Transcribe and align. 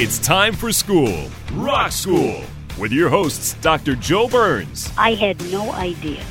It's 0.00 0.20
time 0.20 0.54
for 0.54 0.70
school, 0.70 1.28
Rock 1.54 1.90
School, 1.90 2.44
with 2.78 2.92
your 2.92 3.08
hosts, 3.08 3.54
Dr. 3.54 3.96
Joe 3.96 4.28
Burns. 4.28 4.92
I 4.96 5.14
had 5.14 5.44
no 5.50 5.72
idea 5.72 6.22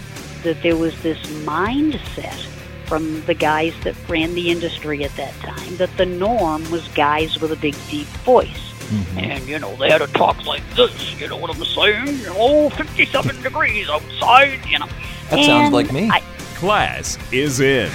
that 0.44 0.63
there 0.63 0.77
was 0.77 0.98
this 1.02 1.17
mindset 1.44 2.45
from 2.85 3.25
the 3.25 3.34
guys 3.34 3.73
that 3.84 3.94
ran 4.08 4.35
the 4.35 4.52
industry 4.52 5.03
at 5.03 5.13
that 5.17 5.34
time 5.41 5.75
that 5.75 5.89
the 5.98 6.05
norm 6.05 6.72
was 6.72 6.88
guys 6.95 7.41
with 7.41 7.52
a 7.52 7.58
big, 7.58 7.75
deep 7.89 8.08
voice. 8.23 8.48
Mm-hmm. 8.88 9.20
And, 9.20 9.45
you 9.49 9.59
know, 9.59 9.75
they 9.75 9.89
had 9.89 9.97
to 9.97 10.08
talk 10.13 10.45
like 10.45 10.63
this, 10.77 11.20
you 11.20 11.27
know 11.27 11.36
what 11.36 11.53
I'm 11.53 11.66
saying? 11.66 12.20
You 12.20 12.27
know, 12.27 12.70
57 12.70 13.41
degrees 13.41 13.89
outside, 13.89 14.66
you 14.66 14.80
know. 14.80 14.88
That 15.30 15.44
sounds 15.44 15.73
like 15.73 15.91
me. 15.91 16.09
I, 16.09 16.22
Class 16.55 17.17
is 17.34 17.59
in. 17.59 17.92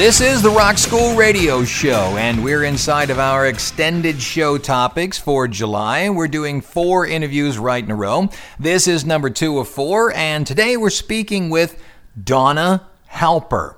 This 0.00 0.22
is 0.22 0.40
the 0.40 0.48
Rock 0.48 0.78
School 0.78 1.14
Radio 1.14 1.62
Show, 1.62 2.16
and 2.16 2.42
we're 2.42 2.64
inside 2.64 3.10
of 3.10 3.18
our 3.18 3.46
extended 3.46 4.18
show 4.22 4.56
topics 4.56 5.18
for 5.18 5.46
July. 5.46 6.08
We're 6.08 6.26
doing 6.26 6.62
four 6.62 7.06
interviews 7.06 7.58
right 7.58 7.84
in 7.84 7.90
a 7.90 7.94
row. 7.94 8.30
This 8.58 8.88
is 8.88 9.04
number 9.04 9.28
two 9.28 9.58
of 9.58 9.68
four, 9.68 10.10
and 10.14 10.46
today 10.46 10.78
we're 10.78 10.88
speaking 10.88 11.50
with 11.50 11.82
Donna 12.24 12.88
Halper. 13.10 13.76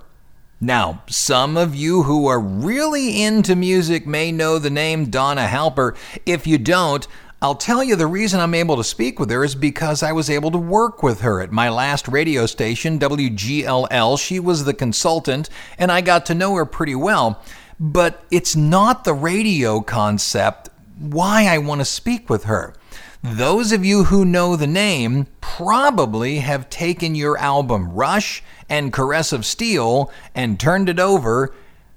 Now, 0.61 1.03
some 1.09 1.57
of 1.57 1.75
you 1.75 2.03
who 2.03 2.27
are 2.27 2.39
really 2.39 3.21
into 3.21 3.53
music 3.53 4.07
may 4.07 4.31
know 4.31 4.59
the 4.59 4.69
name 4.69 5.09
Donna 5.09 5.45
Halper. 5.45 5.93
If 6.25 6.47
you 6.47 6.57
don't, 6.57 7.05
I'll 7.43 7.55
tell 7.55 7.83
you 7.83 7.97
the 7.97 8.07
reason 8.07 8.39
I'm 8.39 8.53
able 8.53 8.77
to 8.77 8.85
speak 8.85 9.19
with 9.19 9.29
her 9.29 9.43
is 9.43 9.53
because 9.53 10.01
I 10.01 10.13
was 10.13 10.29
able 10.29 10.49
to 10.51 10.57
work 10.57 11.03
with 11.03 11.19
her 11.19 11.41
at 11.41 11.51
my 11.51 11.67
last 11.67 12.07
radio 12.07 12.45
station, 12.45 12.97
WGLL. 12.97 14.17
She 14.17 14.39
was 14.39 14.63
the 14.63 14.73
consultant, 14.73 15.49
and 15.77 15.91
I 15.91 15.99
got 15.99 16.25
to 16.27 16.35
know 16.35 16.55
her 16.55 16.65
pretty 16.65 16.95
well. 16.95 17.43
But 17.77 18.23
it's 18.31 18.55
not 18.55 19.03
the 19.03 19.13
radio 19.13 19.81
concept 19.81 20.69
why 20.97 21.47
I 21.47 21.57
want 21.57 21.81
to 21.81 21.85
speak 21.85 22.29
with 22.29 22.45
her. 22.45 22.75
Those 23.21 23.73
of 23.73 23.83
you 23.83 24.05
who 24.05 24.23
know 24.23 24.55
the 24.55 24.65
name 24.65 25.27
probably 25.41 26.37
have 26.37 26.69
taken 26.69 27.13
your 27.13 27.37
album 27.37 27.91
Rush 27.91 28.41
and 28.69 28.93
Caress 28.93 29.33
of 29.33 29.45
Steel 29.45 30.09
and 30.33 30.57
turned 30.57 30.87
it 30.87 30.97
over 30.97 31.53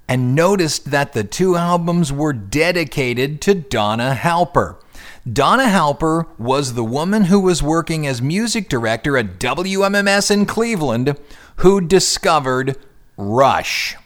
and 0.09 0.35
noticed 0.35 0.91
that 0.91 1.13
the 1.13 1.23
two 1.23 1.55
albums 1.55 2.11
were 2.11 2.33
dedicated 2.33 3.39
to 3.43 3.55
Donna 3.55 4.13
Halper. 4.13 4.75
Donna 5.33 5.63
Halper 5.63 6.25
was 6.37 6.73
the 6.73 6.85
woman 6.85 7.25
who 7.25 7.39
was 7.39 7.61
working 7.61 8.07
as 8.07 8.21
music 8.21 8.69
director 8.69 9.17
at 9.17 9.39
WMMS 9.39 10.31
in 10.31 10.45
Cleveland 10.45 11.17
who 11.57 11.81
discovered 11.81 12.77
Rush. 13.17 13.97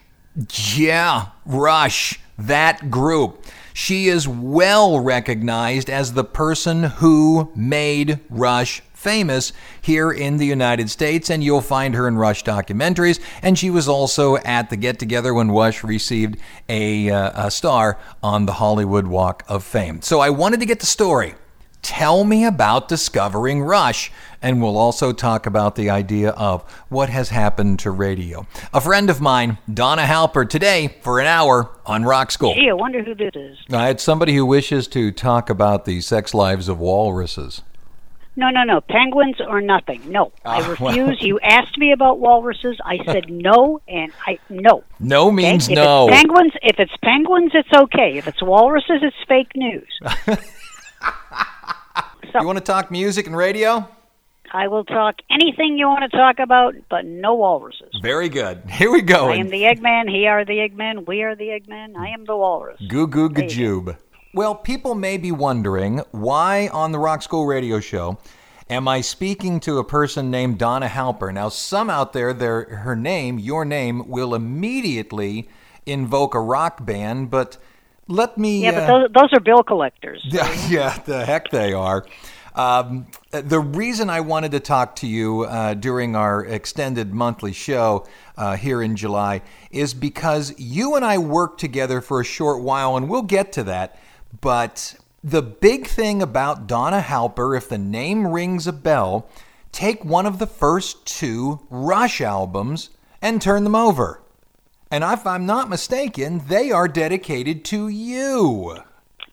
Yeah, 0.73 1.27
Rush, 1.45 2.19
that 2.39 2.89
group. 2.89 3.45
She 3.73 4.07
is 4.07 4.27
well 4.27 4.99
recognized 4.99 5.89
as 5.89 6.13
the 6.13 6.23
person 6.23 6.83
who 6.83 7.51
made 7.55 8.19
Rush 8.29 8.81
famous 9.01 9.51
here 9.81 10.11
in 10.11 10.37
the 10.37 10.45
United 10.45 10.89
States, 10.89 11.29
and 11.29 11.43
you'll 11.43 11.59
find 11.59 11.95
her 11.95 12.07
in 12.07 12.17
Rush 12.17 12.43
documentaries. 12.43 13.19
And 13.41 13.57
she 13.57 13.69
was 13.69 13.87
also 13.87 14.37
at 14.37 14.69
the 14.69 14.77
get 14.77 14.99
together 14.99 15.33
when 15.33 15.49
Rush 15.51 15.83
received 15.83 16.37
a, 16.69 17.09
uh, 17.09 17.47
a 17.47 17.51
star 17.51 17.97
on 18.21 18.45
the 18.45 18.53
Hollywood 18.53 19.07
Walk 19.07 19.43
of 19.47 19.63
Fame. 19.63 20.01
So 20.01 20.19
I 20.19 20.29
wanted 20.29 20.59
to 20.59 20.65
get 20.65 20.79
the 20.79 20.85
story. 20.85 21.35
Tell 21.81 22.23
me 22.23 22.45
about 22.45 22.87
discovering 22.87 23.63
Rush, 23.63 24.11
and 24.39 24.61
we'll 24.61 24.77
also 24.77 25.13
talk 25.13 25.47
about 25.47 25.75
the 25.75 25.89
idea 25.89 26.29
of 26.31 26.61
what 26.89 27.09
has 27.09 27.29
happened 27.29 27.79
to 27.79 27.89
radio. 27.89 28.45
A 28.71 28.79
friend 28.79 29.09
of 29.09 29.19
mine, 29.19 29.57
Donna 29.71 30.03
Halper, 30.03 30.47
today 30.47 30.99
for 31.01 31.19
an 31.19 31.25
hour 31.25 31.71
on 31.87 32.03
Rock 32.03 32.29
School. 32.29 32.53
gee, 32.53 32.69
I 32.69 32.73
wonder 32.73 33.03
who 33.03 33.15
this 33.15 33.31
is. 33.33 33.57
I 33.73 33.87
had 33.87 33.99
somebody 33.99 34.35
who 34.35 34.45
wishes 34.45 34.87
to 34.89 35.11
talk 35.11 35.49
about 35.49 35.85
the 35.85 36.01
sex 36.01 36.35
lives 36.35 36.67
of 36.67 36.79
walruses. 36.79 37.63
No, 38.35 38.49
no, 38.49 38.63
no. 38.63 38.79
Penguins 38.81 39.35
or 39.45 39.59
nothing. 39.61 40.01
No. 40.09 40.31
I 40.45 40.61
Ah, 40.61 40.75
well. 40.79 40.95
refuse. 40.95 41.21
You 41.21 41.39
asked 41.41 41.77
me 41.77 41.91
about 41.91 42.19
walruses. 42.19 42.77
I 42.85 42.97
said 43.05 43.29
no, 43.29 43.81
and 43.87 44.11
I 44.25 44.39
no. 44.49 44.83
No 44.99 45.27
Okay? 45.27 45.35
means 45.35 45.67
if 45.69 45.75
no. 45.75 46.07
It's 46.07 46.15
penguins, 46.17 46.53
if 46.63 46.79
it's 46.79 46.95
penguins, 47.03 47.51
it's 47.53 47.73
okay. 47.73 48.17
If 48.17 48.27
it's 48.27 48.41
walruses, 48.41 49.01
it's 49.03 49.15
fake 49.27 49.51
news. 49.55 49.99
You 52.39 52.45
want 52.47 52.57
to 52.59 52.63
talk 52.63 52.91
music 52.91 53.27
and 53.27 53.35
radio? 53.35 53.85
I 54.53 54.67
will 54.69 54.85
talk 54.85 55.15
anything 55.29 55.77
you 55.77 55.87
want 55.87 56.09
to 56.09 56.17
talk 56.17 56.39
about, 56.39 56.75
but 56.89 57.05
no 57.05 57.35
walruses. 57.35 57.93
Very 58.01 58.29
good. 58.29 58.61
Here 58.69 58.89
we 58.89 59.01
go. 59.01 59.29
I 59.29 59.35
am 59.35 59.49
the 59.49 59.63
Eggman. 59.63 60.09
He 60.09 60.27
are 60.27 60.45
the 60.45 60.53
Eggman. 60.53 61.05
We 61.07 61.23
are 61.23 61.35
the 61.35 61.47
Eggman. 61.47 61.97
I 61.97 62.09
am 62.09 62.23
the 62.25 62.35
walrus. 62.37 62.79
Goo 62.87 63.05
Goo 63.07 63.27
There 63.29 63.43
you 63.49 63.81
Gajoob. 63.81 63.97
Well, 64.33 64.55
people 64.55 64.95
may 64.95 65.17
be 65.17 65.33
wondering 65.33 66.03
why 66.11 66.69
on 66.69 66.93
the 66.93 66.99
Rock 66.99 67.21
School 67.21 67.45
Radio 67.45 67.81
Show 67.81 68.17
am 68.69 68.87
I 68.87 69.01
speaking 69.01 69.59
to 69.61 69.77
a 69.77 69.83
person 69.83 70.31
named 70.31 70.57
Donna 70.57 70.87
Halper? 70.87 71.33
Now, 71.33 71.49
some 71.49 71.89
out 71.89 72.13
there, 72.13 72.31
their 72.31 72.63
her 72.77 72.95
name, 72.95 73.39
your 73.39 73.65
name, 73.65 74.07
will 74.07 74.33
immediately 74.33 75.49
invoke 75.85 76.33
a 76.33 76.39
rock 76.39 76.85
band, 76.85 77.29
but 77.29 77.57
let 78.07 78.37
me. 78.37 78.63
Yeah, 78.63 78.69
uh, 78.69 78.73
but 78.73 78.87
those, 78.87 79.09
those 79.13 79.33
are 79.33 79.41
bill 79.41 79.63
collectors. 79.63 80.21
Yeah, 80.23 80.49
yeah, 80.69 80.97
the 80.99 81.25
heck 81.25 81.51
they 81.51 81.73
are. 81.73 82.05
Um, 82.55 83.07
the 83.31 83.59
reason 83.59 84.09
I 84.09 84.21
wanted 84.21 84.51
to 84.51 84.61
talk 84.61 84.95
to 84.97 85.07
you 85.07 85.41
uh, 85.41 85.73
during 85.73 86.15
our 86.15 86.45
extended 86.45 87.13
monthly 87.13 87.51
show 87.51 88.05
uh, 88.37 88.55
here 88.55 88.81
in 88.81 88.95
July 88.95 89.41
is 89.71 89.93
because 89.93 90.57
you 90.57 90.95
and 90.95 91.03
I 91.03 91.17
worked 91.17 91.59
together 91.59 91.99
for 91.99 92.21
a 92.21 92.25
short 92.25 92.61
while, 92.61 92.95
and 92.95 93.09
we'll 93.09 93.23
get 93.23 93.51
to 93.53 93.63
that. 93.63 93.99
But 94.39 94.95
the 95.23 95.41
big 95.41 95.87
thing 95.87 96.21
about 96.21 96.67
Donna 96.67 97.01
Halper, 97.01 97.57
if 97.57 97.69
the 97.69 97.77
name 97.77 98.27
rings 98.27 98.67
a 98.67 98.73
bell, 98.73 99.29
take 99.71 100.05
one 100.05 100.25
of 100.25 100.39
the 100.39 100.47
first 100.47 101.05
two 101.05 101.59
Rush 101.69 102.21
albums 102.21 102.89
and 103.21 103.41
turn 103.41 103.63
them 103.63 103.75
over. 103.75 104.21
And 104.89 105.03
if 105.03 105.25
I'm 105.25 105.45
not 105.45 105.69
mistaken, 105.69 106.41
they 106.47 106.71
are 106.71 106.87
dedicated 106.87 107.63
to 107.65 107.87
you. 107.87 108.77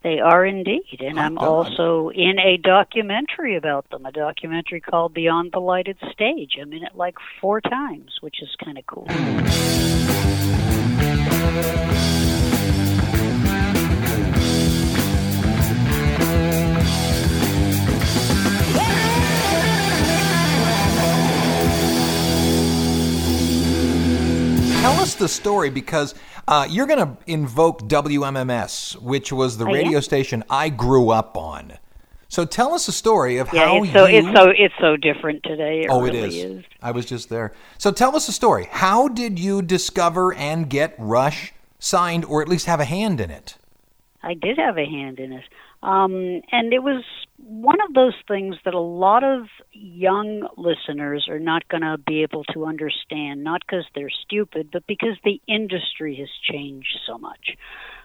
They 0.05 0.21
are 0.21 0.47
indeed. 0.47 1.01
And 1.01 1.19
I'm 1.19 1.35
God. 1.35 1.45
also 1.45 2.11
in 2.11 2.39
a 2.39 2.57
documentary 2.57 3.57
about 3.57 3.91
them, 3.91 4.07
a 4.07 4.13
documentary 4.13 4.81
called 4.81 5.13
Beyond 5.15 5.51
the 5.53 5.59
Lighted 5.59 5.99
Stage. 6.13 6.57
I'm 6.61 6.73
in 6.73 6.85
it 6.85 6.95
like 6.95 7.17
four 7.41 7.61
times, 7.61 8.19
which 8.21 8.41
is 8.41 8.49
kind 8.63 8.79
of 8.79 8.87
cool. 8.87 9.07
Tell 24.89 25.03
us 25.03 25.17
the 25.17 25.29
story 25.29 25.69
because 25.69 26.15
uh, 26.49 26.67
you're 26.71 26.87
going 26.87 26.99
to 26.99 27.19
invoke 27.27 27.83
WMMS, 27.83 28.97
which 29.03 29.31
was 29.31 29.59
the 29.59 29.67
am. 29.67 29.73
radio 29.75 30.01
station 30.01 30.43
I 30.49 30.71
grew 30.71 31.11
up 31.11 31.37
on. 31.37 31.75
So 32.29 32.47
tell 32.47 32.73
us 32.73 32.87
the 32.87 32.93
story 32.93 33.37
of 33.37 33.53
Yeah, 33.53 33.67
how 33.67 33.83
it's 33.85 33.93
so 33.93 34.07
you. 34.07 34.17
it's 34.19 34.35
so 34.35 34.49
it's 34.49 34.75
so 34.81 34.97
different 34.97 35.43
today. 35.43 35.83
It 35.83 35.89
oh, 35.91 36.01
really 36.01 36.19
it 36.21 36.25
is. 36.25 36.35
is. 36.37 36.65
I 36.81 36.93
was 36.93 37.05
just 37.05 37.29
there. 37.29 37.53
So 37.77 37.93
tell 37.93 38.17
us 38.17 38.29
the 38.29 38.33
story. 38.33 38.67
How 38.71 39.09
did 39.09 39.39
you 39.39 39.61
discover 39.61 40.33
and 40.33 40.71
get 40.71 40.95
Rush 40.97 41.53
signed, 41.79 42.25
or 42.25 42.41
at 42.41 42.49
least 42.49 42.65
have 42.65 42.81
a 42.81 42.87
hand 42.87 43.21
in 43.21 43.31
it? 43.31 43.59
I 44.23 44.33
did 44.33 44.57
have 44.57 44.79
a 44.79 44.87
hand 44.87 45.19
in 45.19 45.33
it. 45.35 45.45
Um, 45.83 46.43
and 46.51 46.73
it 46.73 46.83
was 46.83 47.05
one 47.37 47.81
of 47.81 47.95
those 47.95 48.15
things 48.27 48.57
that 48.65 48.75
a 48.75 48.81
lot 48.81 49.23
of 49.23 49.47
young 49.73 50.49
listeners 50.57 51.29
are 51.31 51.39
not 51.39 51.69
going 51.69 51.83
to 51.83 51.97
be 51.99 52.23
able 52.23 52.45
to 52.53 52.67
understand, 52.67 53.45
not 53.45 53.63
because 53.67 53.85
they're 53.95 54.11
stupid, 54.11 54.71
but 54.73 54.87
because 54.87 55.17
the 55.25 55.41
industry 55.47 56.17
has 56.17 56.29
changed 56.43 56.99
so 57.07 57.17
much. 57.17 57.57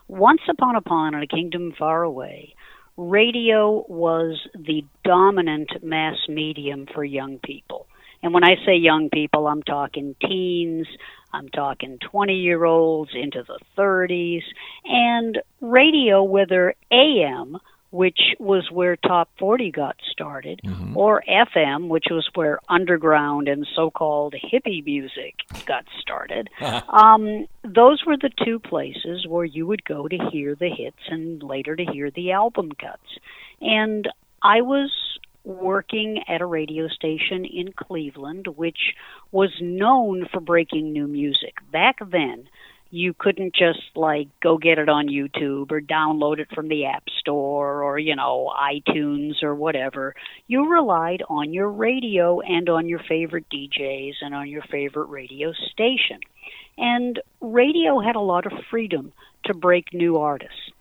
Once 0.07 0.41
upon 0.49 0.75
a 0.75 0.81
pond 0.81 1.15
in 1.15 1.23
a 1.23 1.27
kingdom 1.27 1.73
far 1.77 2.03
away, 2.03 2.53
radio 2.95 3.83
was 3.87 4.47
the 4.53 4.85
dominant 5.03 5.83
mass 5.83 6.17
medium 6.29 6.85
for 6.93 7.03
young 7.03 7.39
people. 7.39 7.87
And 8.21 8.33
when 8.33 8.43
I 8.43 8.55
say 8.65 8.75
young 8.75 9.09
people, 9.09 9.47
I'm 9.47 9.63
talking 9.63 10.15
teens, 10.21 10.87
I'm 11.33 11.49
talking 11.49 11.97
20 11.99 12.35
year 12.35 12.63
olds 12.63 13.11
into 13.13 13.43
the 13.43 13.59
30s, 13.77 14.43
and 14.85 15.39
radio, 15.61 16.23
whether 16.23 16.75
AM 16.91 17.57
which 17.93 18.19
was 18.39 18.71
where 18.71 18.95
Top 18.95 19.29
40 19.37 19.69
got 19.69 19.95
started, 20.11 20.61
mm-hmm. 20.65 20.97
or 20.97 21.23
FM, 21.29 21.89
which 21.89 22.05
was 22.09 22.27
where 22.33 22.57
underground 22.67 23.47
and 23.47 23.67
so 23.75 23.91
called 23.91 24.33
hippie 24.33 24.83
music 24.83 25.35
got 25.67 25.85
started. 26.01 26.49
um, 26.89 27.45
those 27.63 28.03
were 28.03 28.17
the 28.17 28.31
two 28.43 28.57
places 28.57 29.27
where 29.27 29.45
you 29.45 29.67
would 29.67 29.85
go 29.85 30.07
to 30.07 30.17
hear 30.31 30.55
the 30.55 30.69
hits 30.69 30.97
and 31.07 31.43
later 31.43 31.75
to 31.75 31.85
hear 31.85 32.09
the 32.09 32.31
album 32.31 32.71
cuts. 32.71 33.19
And 33.61 34.09
I 34.41 34.61
was 34.61 34.91
working 35.43 36.23
at 36.27 36.41
a 36.41 36.45
radio 36.45 36.87
station 36.87 37.45
in 37.45 37.73
Cleveland, 37.73 38.47
which 38.47 38.95
was 39.31 39.51
known 39.61 40.27
for 40.31 40.39
breaking 40.39 40.93
new 40.93 41.07
music. 41.07 41.55
Back 41.71 41.97
then, 42.11 42.47
you 42.93 43.15
couldn't 43.17 43.55
just 43.55 43.81
like 43.95 44.27
go 44.39 44.59
get 44.59 44.77
it 44.77 44.87
on 44.87 45.07
YouTube 45.07 45.71
or 45.71 45.81
download 45.81 46.37
it 46.37 46.47
from 46.53 46.67
the 46.67 46.85
App 46.85 47.03
Store 47.19 47.81
or, 47.81 47.97
you 47.97 48.15
know, 48.15 48.53
iTunes 48.55 49.41
or 49.41 49.55
whatever. 49.55 50.13
You 50.45 50.69
relied 50.69 51.23
on 51.27 51.53
your 51.53 51.71
radio 51.71 52.39
and 52.41 52.69
on 52.69 52.87
your 52.87 53.01
favorite 53.09 53.45
DJs 53.51 54.13
and 54.21 54.35
on 54.35 54.47
your 54.47 54.61
favorite 54.69 55.07
radio 55.07 55.53
station. 55.71 56.19
And 56.77 57.19
radio 57.41 57.99
had 57.99 58.15
a 58.15 58.19
lot 58.19 58.45
of 58.45 58.53
freedom 58.69 59.11
to 59.45 59.55
break 59.55 59.91
new 59.91 60.17
artists. 60.17 60.72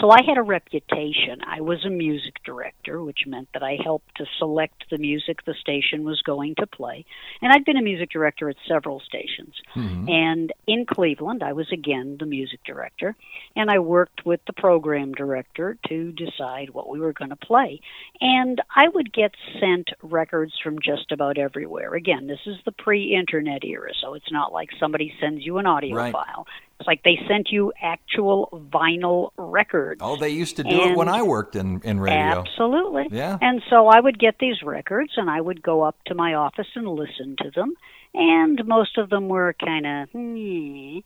So 0.00 0.10
I 0.10 0.22
had 0.26 0.38
a 0.38 0.42
reputation. 0.42 1.40
I 1.46 1.60
was 1.60 1.84
a 1.84 1.90
music 1.90 2.42
director, 2.44 3.02
which 3.02 3.26
meant 3.26 3.48
that 3.54 3.62
I 3.62 3.78
helped 3.82 4.16
to 4.16 4.26
select 4.38 4.84
the 4.90 4.98
music 4.98 5.44
the 5.44 5.54
station 5.54 6.04
was 6.04 6.20
going 6.22 6.54
to 6.56 6.66
play. 6.66 7.04
And 7.40 7.52
I'd 7.52 7.64
been 7.64 7.76
a 7.76 7.82
music 7.82 8.10
director 8.10 8.48
at 8.48 8.56
several 8.66 9.00
stations. 9.00 9.54
Mm-hmm. 9.74 10.08
And 10.08 10.52
in 10.66 10.86
Cleveland, 10.86 11.42
I 11.42 11.52
was 11.52 11.70
again 11.72 12.16
the 12.18 12.26
music 12.26 12.60
director. 12.64 13.14
And 13.56 13.70
I 13.70 13.78
worked 13.78 14.24
with 14.24 14.40
the 14.46 14.52
program 14.52 15.12
director 15.12 15.76
to 15.88 16.12
decide 16.12 16.70
what 16.70 16.88
we 16.88 17.00
were 17.00 17.12
going 17.12 17.30
to 17.30 17.36
play. 17.36 17.80
And 18.20 18.60
I 18.74 18.88
would 18.88 19.12
get 19.12 19.32
sent 19.60 19.90
records 20.02 20.54
from 20.62 20.80
just 20.80 21.12
about 21.12 21.38
everywhere. 21.38 21.94
Again, 21.94 22.26
this 22.26 22.40
is 22.46 22.56
the 22.64 22.72
pre 22.72 23.14
internet 23.14 23.64
era, 23.64 23.90
so 24.02 24.14
it's 24.14 24.30
not 24.30 24.52
like 24.52 24.70
somebody 24.78 25.12
sends 25.20 25.44
you 25.44 25.58
an 25.58 25.66
audio 25.66 25.96
right. 25.96 26.12
file. 26.12 26.46
It's 26.80 26.86
like 26.86 27.02
they 27.04 27.18
sent 27.28 27.48
you 27.50 27.72
actual 27.80 28.48
vinyl 28.72 29.30
records. 29.36 30.00
Oh, 30.02 30.16
they 30.16 30.30
used 30.30 30.56
to 30.56 30.64
do 30.64 30.80
and 30.80 30.90
it 30.90 30.96
when 30.96 31.08
I 31.08 31.22
worked 31.22 31.54
in, 31.54 31.80
in 31.82 32.00
radio. 32.00 32.40
Absolutely. 32.40 33.06
Yeah. 33.10 33.38
And 33.40 33.62
so 33.70 33.86
I 33.86 34.00
would 34.00 34.18
get 34.18 34.36
these 34.40 34.62
records 34.62 35.12
and 35.16 35.30
I 35.30 35.40
would 35.40 35.62
go 35.62 35.82
up 35.82 35.96
to 36.06 36.14
my 36.14 36.34
office 36.34 36.66
and 36.74 36.88
listen 36.88 37.36
to 37.42 37.50
them. 37.54 37.74
And 38.12 38.64
most 38.66 38.98
of 38.98 39.10
them 39.10 39.28
were 39.28 39.54
kind 39.64 39.86
of, 39.86 40.10
hmm. 40.10 40.98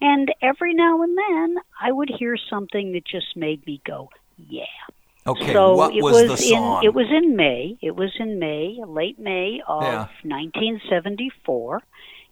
and 0.00 0.32
every 0.40 0.74
now 0.74 1.02
and 1.02 1.18
then 1.18 1.56
I 1.80 1.90
would 1.90 2.10
hear 2.16 2.36
something 2.48 2.92
that 2.92 3.04
just 3.04 3.36
made 3.36 3.66
me 3.66 3.80
go, 3.84 4.10
yeah. 4.48 4.64
Okay, 5.26 5.52
so 5.52 5.74
what 5.74 5.94
it 5.94 6.02
was, 6.02 6.28
was 6.28 6.28
the 6.28 6.36
song? 6.36 6.82
In, 6.82 6.88
it 6.88 6.94
was 6.94 7.06
in 7.10 7.34
May. 7.34 7.78
It 7.80 7.96
was 7.96 8.12
in 8.20 8.38
May, 8.38 8.78
late 8.86 9.18
May 9.18 9.62
of 9.66 9.82
yeah. 9.82 10.06
1974 10.22 11.82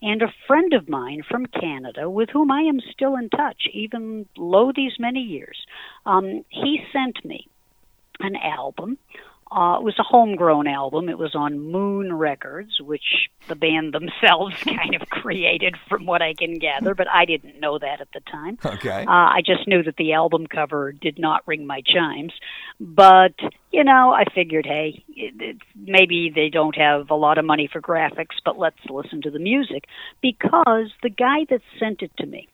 and 0.02 0.20
a 0.20 0.34
friend 0.46 0.72
of 0.74 0.88
mine 0.88 1.22
from 1.28 1.46
Canada, 1.46 2.10
with 2.10 2.28
whom 2.30 2.50
I 2.50 2.62
am 2.62 2.80
still 2.92 3.16
in 3.16 3.30
touch, 3.30 3.62
even 3.72 4.26
lo 4.36 4.72
these 4.74 4.98
many 4.98 5.20
years, 5.20 5.64
um, 6.04 6.44
he 6.48 6.80
sent 6.92 7.24
me 7.24 7.46
an 8.20 8.36
album. 8.36 8.98
Uh, 9.52 9.76
it 9.76 9.82
was 9.82 9.94
a 9.98 10.02
homegrown 10.02 10.66
album. 10.66 11.10
It 11.10 11.18
was 11.18 11.34
on 11.34 11.58
Moon 11.58 12.12
Records, 12.12 12.80
which 12.80 13.28
the 13.48 13.54
band 13.54 13.92
themselves 13.92 14.56
kind 14.62 14.94
of 14.94 15.08
created, 15.10 15.76
from 15.88 16.06
what 16.06 16.22
I 16.22 16.34
can 16.34 16.58
gather, 16.58 16.94
but 16.94 17.06
I 17.08 17.24
didn't 17.26 17.60
know 17.60 17.78
that 17.78 18.00
at 18.00 18.08
the 18.14 18.20
time. 18.20 18.58
Okay. 18.64 19.04
Uh, 19.06 19.10
I 19.10 19.42
just 19.44 19.68
knew 19.68 19.82
that 19.82 19.96
the 19.96 20.14
album 20.14 20.46
cover 20.46 20.92
did 20.92 21.18
not 21.18 21.46
ring 21.46 21.66
my 21.66 21.82
chimes. 21.82 22.32
But, 22.80 23.34
you 23.70 23.84
know, 23.84 24.12
I 24.12 24.24
figured, 24.34 24.66
hey, 24.66 25.04
it, 25.08 25.34
it, 25.40 25.56
maybe 25.76 26.32
they 26.34 26.48
don't 26.48 26.76
have 26.76 27.10
a 27.10 27.14
lot 27.14 27.38
of 27.38 27.44
money 27.44 27.68
for 27.70 27.80
graphics, 27.80 28.36
but 28.44 28.58
let's 28.58 28.76
listen 28.88 29.22
to 29.22 29.30
the 29.30 29.38
music. 29.38 29.84
Because 30.22 30.90
the 31.02 31.10
guy 31.10 31.46
that 31.50 31.60
sent 31.78 32.02
it 32.02 32.10
to 32.18 32.26
me, 32.26 32.48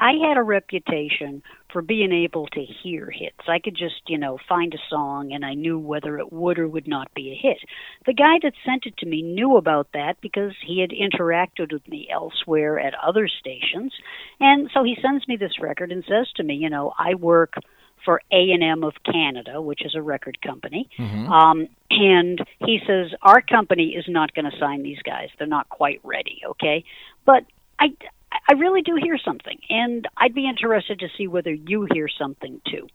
I 0.00 0.12
had 0.26 0.38
a 0.38 0.42
reputation 0.42 1.42
for 1.70 1.82
being 1.82 2.10
able 2.10 2.46
to 2.48 2.64
hear 2.82 3.10
hits. 3.10 3.46
I 3.46 3.58
could 3.58 3.76
just, 3.76 4.00
you 4.08 4.16
know, 4.16 4.38
find 4.48 4.72
a 4.72 4.78
song 4.88 5.32
and 5.32 5.44
I 5.44 5.52
knew 5.52 5.78
whether 5.78 6.18
it 6.18 6.32
would 6.32 6.58
or 6.58 6.66
would 6.66 6.88
not 6.88 7.12
be 7.14 7.30
a 7.30 7.38
hit. 7.40 7.58
The 8.06 8.14
guy 8.14 8.38
that 8.42 8.54
sent 8.64 8.86
it 8.86 8.96
to 8.98 9.06
me 9.06 9.20
knew 9.20 9.58
about 9.58 9.88
that 9.92 10.14
because 10.22 10.52
he 10.66 10.80
had 10.80 10.90
interacted 10.90 11.70
with 11.70 11.86
me 11.86 12.08
elsewhere 12.10 12.78
at 12.78 12.94
other 12.94 13.28
stations. 13.28 13.92
And 14.40 14.70
so 14.72 14.82
he 14.82 14.96
sends 15.02 15.28
me 15.28 15.36
this 15.36 15.60
record 15.60 15.92
and 15.92 16.02
says 16.08 16.28
to 16.36 16.42
me, 16.42 16.54
you 16.54 16.70
know, 16.70 16.94
I 16.98 17.14
work 17.14 17.54
for 18.02 18.22
A&M 18.32 18.82
of 18.82 18.94
Canada, 19.04 19.60
which 19.60 19.84
is 19.84 19.94
a 19.94 20.00
record 20.00 20.38
company. 20.40 20.88
Mm-hmm. 20.98 21.30
Um, 21.30 21.68
and 21.90 22.40
he 22.60 22.80
says, 22.86 23.08
Our 23.20 23.42
company 23.42 23.94
is 23.94 24.06
not 24.08 24.34
going 24.34 24.50
to 24.50 24.58
sign 24.58 24.82
these 24.82 25.02
guys. 25.04 25.28
They're 25.38 25.46
not 25.46 25.68
quite 25.68 26.00
ready, 26.02 26.40
okay? 26.48 26.84
But 27.26 27.44
I, 27.78 27.88
I 28.50 28.54
really 28.54 28.82
do 28.82 28.96
hear 29.00 29.16
something, 29.16 29.58
and 29.68 30.08
I'd 30.16 30.34
be 30.34 30.48
interested 30.48 30.98
to 30.98 31.08
see 31.16 31.28
whether 31.28 31.52
you 31.52 31.86
hear 31.94 32.08
something 32.08 32.60
too. 32.68 32.88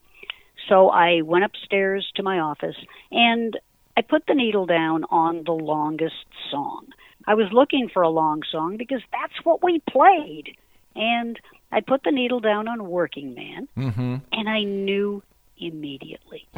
So 0.67 0.89
I 0.89 1.21
went 1.21 1.45
upstairs 1.45 2.05
to 2.15 2.23
my 2.23 2.39
office 2.39 2.75
and 3.09 3.57
I 3.95 4.01
put 4.01 4.25
the 4.27 4.33
needle 4.33 4.65
down 4.65 5.05
on 5.05 5.45
the 5.45 5.53
longest 5.53 6.25
song. 6.51 6.87
I 7.25 7.35
was 7.35 7.47
looking 7.53 7.87
for 7.87 8.01
a 8.01 8.09
long 8.09 8.41
song 8.51 8.75
because 8.75 9.01
that's 9.13 9.45
what 9.45 9.63
we 9.63 9.81
played. 9.89 10.57
And 10.93 11.39
I 11.71 11.79
put 11.79 12.03
the 12.03 12.11
needle 12.11 12.41
down 12.41 12.67
on 12.67 12.89
Working 12.89 13.33
Man, 13.33 13.69
mm-hmm. 13.77 14.15
and 14.33 14.49
I 14.49 14.63
knew 14.63 15.23
immediately. 15.57 16.49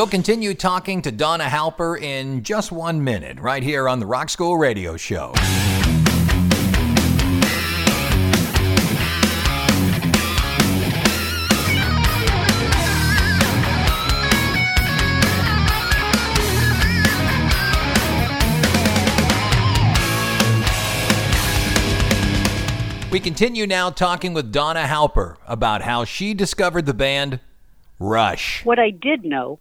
We'll 0.00 0.06
continue 0.06 0.54
talking 0.54 1.02
to 1.02 1.12
Donna 1.12 1.44
Halper 1.44 2.00
in 2.00 2.42
just 2.42 2.72
one 2.72 3.04
minute, 3.04 3.38
right 3.38 3.62
here 3.62 3.86
on 3.86 4.00
the 4.00 4.06
Rock 4.06 4.30
School 4.30 4.56
Radio 4.56 4.96
Show. 4.96 5.34
We 23.12 23.20
continue 23.20 23.66
now 23.66 23.90
talking 23.90 24.32
with 24.32 24.50
Donna 24.50 24.84
Halper 24.84 25.36
about 25.46 25.82
how 25.82 26.06
she 26.06 26.32
discovered 26.32 26.86
the 26.86 26.94
band 26.94 27.40
Rush. 27.98 28.64
What 28.64 28.78
I 28.78 28.88
did 28.88 29.26
know 29.26 29.58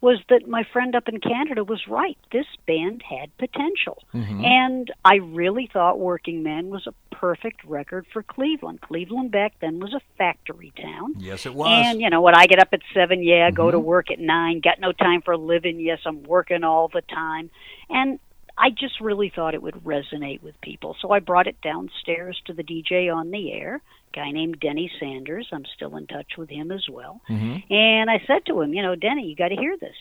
was 0.00 0.18
that 0.30 0.48
my 0.48 0.64
friend 0.72 0.94
up 0.94 1.08
in 1.08 1.20
Canada 1.20 1.62
was 1.62 1.86
right. 1.86 2.16
This 2.32 2.46
band 2.66 3.02
had 3.02 3.36
potential. 3.36 4.02
Mm-hmm. 4.14 4.44
And 4.44 4.92
I 5.04 5.16
really 5.16 5.68
thought 5.70 5.98
Working 5.98 6.42
Man 6.42 6.70
was 6.70 6.86
a 6.86 6.94
perfect 7.14 7.62
record 7.64 8.06
for 8.12 8.22
Cleveland. 8.22 8.80
Cleveland 8.80 9.30
back 9.30 9.54
then 9.60 9.78
was 9.78 9.92
a 9.92 10.00
factory 10.16 10.72
town. 10.80 11.14
Yes, 11.18 11.44
it 11.44 11.54
was. 11.54 11.68
And, 11.68 12.00
you 12.00 12.08
know, 12.08 12.22
when 12.22 12.34
I 12.34 12.46
get 12.46 12.58
up 12.58 12.68
at 12.72 12.80
7, 12.94 13.22
yeah, 13.22 13.48
mm-hmm. 13.48 13.56
go 13.56 13.70
to 13.70 13.78
work 13.78 14.10
at 14.10 14.18
9, 14.18 14.60
got 14.60 14.80
no 14.80 14.92
time 14.92 15.20
for 15.22 15.36
living, 15.36 15.78
yes, 15.80 16.00
I'm 16.06 16.22
working 16.22 16.64
all 16.64 16.88
the 16.88 17.02
time. 17.02 17.50
And 17.90 18.18
I 18.56 18.70
just 18.70 19.00
really 19.00 19.32
thought 19.34 19.54
it 19.54 19.62
would 19.62 19.84
resonate 19.84 20.42
with 20.42 20.58
people. 20.60 20.96
So 21.00 21.10
I 21.10 21.20
brought 21.20 21.46
it 21.46 21.60
downstairs 21.62 22.40
to 22.46 22.52
the 22.52 22.62
DJ 22.62 23.14
on 23.14 23.30
the 23.30 23.52
air 23.52 23.80
guy 24.12 24.30
named 24.30 24.60
Denny 24.60 24.90
Sanders. 24.98 25.48
I'm 25.52 25.64
still 25.74 25.96
in 25.96 26.06
touch 26.06 26.36
with 26.36 26.50
him 26.50 26.70
as 26.70 26.88
well. 26.88 27.20
Mm-hmm. 27.28 27.72
And 27.72 28.10
I 28.10 28.22
said 28.26 28.46
to 28.46 28.60
him, 28.60 28.74
you 28.74 28.82
know, 28.82 28.94
Denny, 28.94 29.26
you 29.26 29.36
got 29.36 29.48
to 29.48 29.56
hear 29.56 29.76
this. 29.76 29.96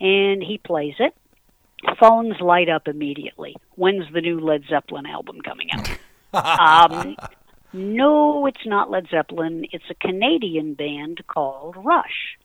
And 0.00 0.42
he 0.42 0.58
plays 0.58 0.94
it. 0.98 1.14
Phones 1.98 2.40
light 2.40 2.68
up 2.68 2.88
immediately. 2.88 3.56
When's 3.76 4.10
the 4.12 4.20
new 4.20 4.40
Led 4.40 4.64
Zeppelin 4.68 5.06
album 5.06 5.40
coming 5.40 5.68
out? 5.72 6.90
um, 6.92 7.16
no, 7.72 8.46
it's 8.46 8.64
not 8.64 8.90
Led 8.90 9.08
Zeppelin. 9.10 9.66
It's 9.72 9.84
a 9.90 9.94
Canadian 9.94 10.74
band 10.74 11.22
called 11.26 11.76
Rush. 11.76 12.38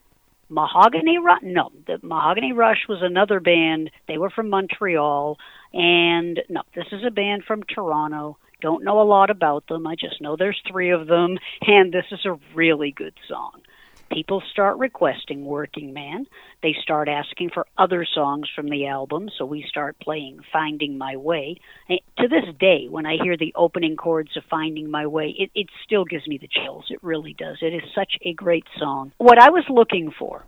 Mahogany 0.49 1.19
Rush? 1.19 1.41
No, 1.43 1.71
the 1.85 1.99
Mahogany 2.01 2.53
Rush 2.53 2.87
was 2.89 2.99
another 3.01 3.39
band. 3.39 3.91
They 4.07 4.17
were 4.17 4.31
from 4.31 4.49
Montreal. 4.49 5.37
And 5.73 6.41
no, 6.49 6.63
this 6.75 6.87
is 6.91 7.03
a 7.05 7.11
band 7.11 7.43
from 7.45 7.63
Toronto. 7.63 8.37
Don't 8.61 8.83
know 8.83 9.01
a 9.01 9.03
lot 9.03 9.29
about 9.29 9.67
them. 9.67 9.87
I 9.87 9.95
just 9.95 10.21
know 10.21 10.35
there's 10.35 10.61
three 10.69 10.89
of 10.91 11.07
them, 11.07 11.37
and 11.61 11.93
this 11.93 12.05
is 12.11 12.25
a 12.25 12.37
really 12.53 12.91
good 12.91 13.13
song. 13.27 13.61
people 14.11 14.41
start 14.51 14.77
requesting 14.77 15.45
Working 15.45 15.93
Man. 15.93 16.25
They 16.61 16.75
start 16.81 17.07
asking 17.07 17.51
for 17.53 17.67
other 17.77 18.05
songs 18.05 18.47
from 18.55 18.69
the 18.69 18.87
album, 18.87 19.29
so 19.37 19.45
we 19.45 19.65
start 19.69 19.97
playing 19.99 20.39
Finding 20.51 20.97
My 20.97 21.15
Way. 21.15 21.57
And 21.87 21.99
to 22.17 22.27
this 22.27 22.53
day, 22.59 22.87
when 22.89 23.05
I 23.05 23.17
hear 23.21 23.37
the 23.37 23.53
opening 23.55 23.95
chords 23.95 24.35
of 24.35 24.43
Finding 24.49 24.89
My 24.89 25.07
Way, 25.07 25.35
it, 25.37 25.51
it 25.55 25.67
still 25.85 26.05
gives 26.05 26.27
me 26.27 26.37
the 26.37 26.47
chills. 26.47 26.85
It 26.89 27.03
really 27.03 27.33
does. 27.33 27.57
It 27.61 27.73
is 27.73 27.83
such 27.95 28.13
a 28.23 28.33
great 28.33 28.65
song. 28.77 29.11
What 29.17 29.39
I 29.39 29.49
was 29.49 29.65
looking 29.69 30.11
for 30.17 30.43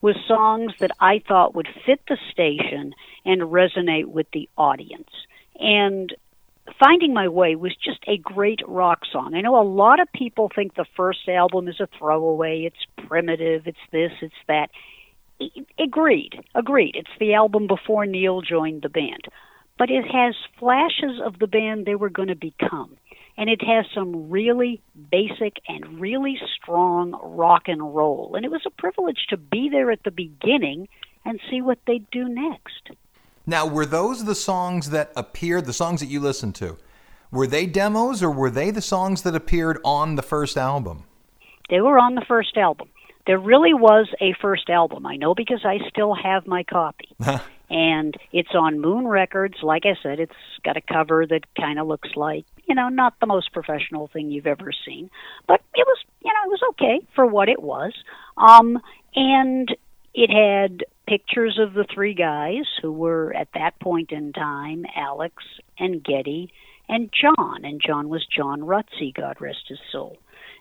was 0.00 0.16
songs 0.26 0.72
that 0.78 0.92
I 0.98 1.22
thought 1.26 1.54
would 1.54 1.68
fit 1.84 2.00
the 2.08 2.16
station 2.30 2.94
and 3.24 3.42
resonate 3.42 4.06
with 4.06 4.26
the 4.32 4.48
audience. 4.56 5.10
And 5.58 6.14
Finding 6.78 7.12
My 7.12 7.28
Way 7.28 7.56
was 7.56 7.74
just 7.76 8.00
a 8.06 8.16
great 8.18 8.60
rock 8.66 9.00
song. 9.10 9.34
I 9.34 9.40
know 9.40 9.60
a 9.60 9.62
lot 9.62 10.00
of 10.00 10.12
people 10.12 10.50
think 10.54 10.74
the 10.74 10.86
first 10.96 11.28
album 11.28 11.68
is 11.68 11.80
a 11.80 11.88
throwaway, 11.98 12.64
it's 12.64 13.08
primitive, 13.08 13.66
it's 13.66 13.78
this, 13.92 14.12
it's 14.20 14.34
that. 14.48 14.68
Agreed, 15.78 16.38
agreed. 16.54 16.96
It's 16.96 17.10
the 17.18 17.34
album 17.34 17.66
before 17.66 18.06
Neil 18.06 18.42
joined 18.42 18.82
the 18.82 18.88
band. 18.88 19.24
But 19.78 19.90
it 19.90 20.04
has 20.04 20.34
flashes 20.58 21.20
of 21.24 21.38
the 21.38 21.46
band 21.46 21.86
they 21.86 21.94
were 21.94 22.10
going 22.10 22.28
to 22.28 22.34
become. 22.34 22.96
And 23.38 23.48
it 23.48 23.62
has 23.62 23.86
some 23.94 24.28
really 24.28 24.82
basic 25.10 25.56
and 25.66 25.98
really 25.98 26.38
strong 26.60 27.18
rock 27.22 27.62
and 27.68 27.94
roll. 27.94 28.34
And 28.34 28.44
it 28.44 28.50
was 28.50 28.66
a 28.66 28.70
privilege 28.70 29.26
to 29.30 29.38
be 29.38 29.70
there 29.70 29.90
at 29.90 30.02
the 30.04 30.10
beginning 30.10 30.88
and 31.24 31.40
see 31.50 31.62
what 31.62 31.78
they'd 31.86 32.10
do 32.10 32.28
next. 32.28 32.90
Now, 33.46 33.66
were 33.66 33.86
those 33.86 34.24
the 34.24 34.34
songs 34.34 34.90
that 34.90 35.12
appeared, 35.16 35.66
the 35.66 35.72
songs 35.72 36.00
that 36.00 36.06
you 36.06 36.20
listened 36.20 36.54
to? 36.56 36.76
Were 37.30 37.46
they 37.46 37.66
demos 37.66 38.22
or 38.22 38.30
were 38.30 38.50
they 38.50 38.70
the 38.70 38.82
songs 38.82 39.22
that 39.22 39.34
appeared 39.34 39.78
on 39.84 40.16
the 40.16 40.22
first 40.22 40.56
album? 40.56 41.04
They 41.68 41.80
were 41.80 41.98
on 41.98 42.16
the 42.16 42.24
first 42.26 42.56
album. 42.56 42.88
There 43.26 43.38
really 43.38 43.74
was 43.74 44.08
a 44.20 44.34
first 44.40 44.68
album. 44.68 45.06
I 45.06 45.16
know 45.16 45.34
because 45.34 45.64
I 45.64 45.78
still 45.88 46.14
have 46.14 46.46
my 46.46 46.64
copy. 46.64 47.08
and 47.70 48.16
it's 48.32 48.54
on 48.54 48.80
Moon 48.80 49.06
Records. 49.06 49.58
Like 49.62 49.86
I 49.86 49.94
said, 50.02 50.18
it's 50.18 50.32
got 50.64 50.76
a 50.76 50.80
cover 50.80 51.26
that 51.26 51.42
kind 51.54 51.78
of 51.78 51.86
looks 51.86 52.10
like, 52.16 52.44
you 52.66 52.74
know, 52.74 52.88
not 52.88 53.14
the 53.20 53.26
most 53.26 53.52
professional 53.52 54.08
thing 54.08 54.30
you've 54.30 54.48
ever 54.48 54.72
seen, 54.84 55.10
but 55.46 55.60
it 55.74 55.86
was, 55.86 55.98
you 56.24 56.32
know, 56.32 56.50
it 56.52 56.60
was 56.60 56.62
okay 56.70 57.06
for 57.14 57.24
what 57.24 57.48
it 57.48 57.62
was. 57.62 57.92
Um, 58.36 58.80
and 59.14 59.74
it 60.14 60.30
had 60.30 60.84
pictures 61.10 61.58
of 61.60 61.74
the 61.74 61.84
three 61.92 62.14
guys 62.14 62.66
who 62.80 62.92
were 62.92 63.34
at 63.34 63.48
that 63.54 63.78
point 63.80 64.12
in 64.12 64.32
time 64.32 64.84
Alex 64.94 65.42
and 65.76 66.04
Geddy 66.04 66.52
and 66.88 67.10
John. 67.12 67.64
And 67.64 67.82
John 67.84 68.08
was 68.08 68.24
John 68.24 68.60
Rutsey, 68.60 69.12
God 69.12 69.40
rest 69.40 69.64
his 69.68 69.80
soul. 69.90 70.18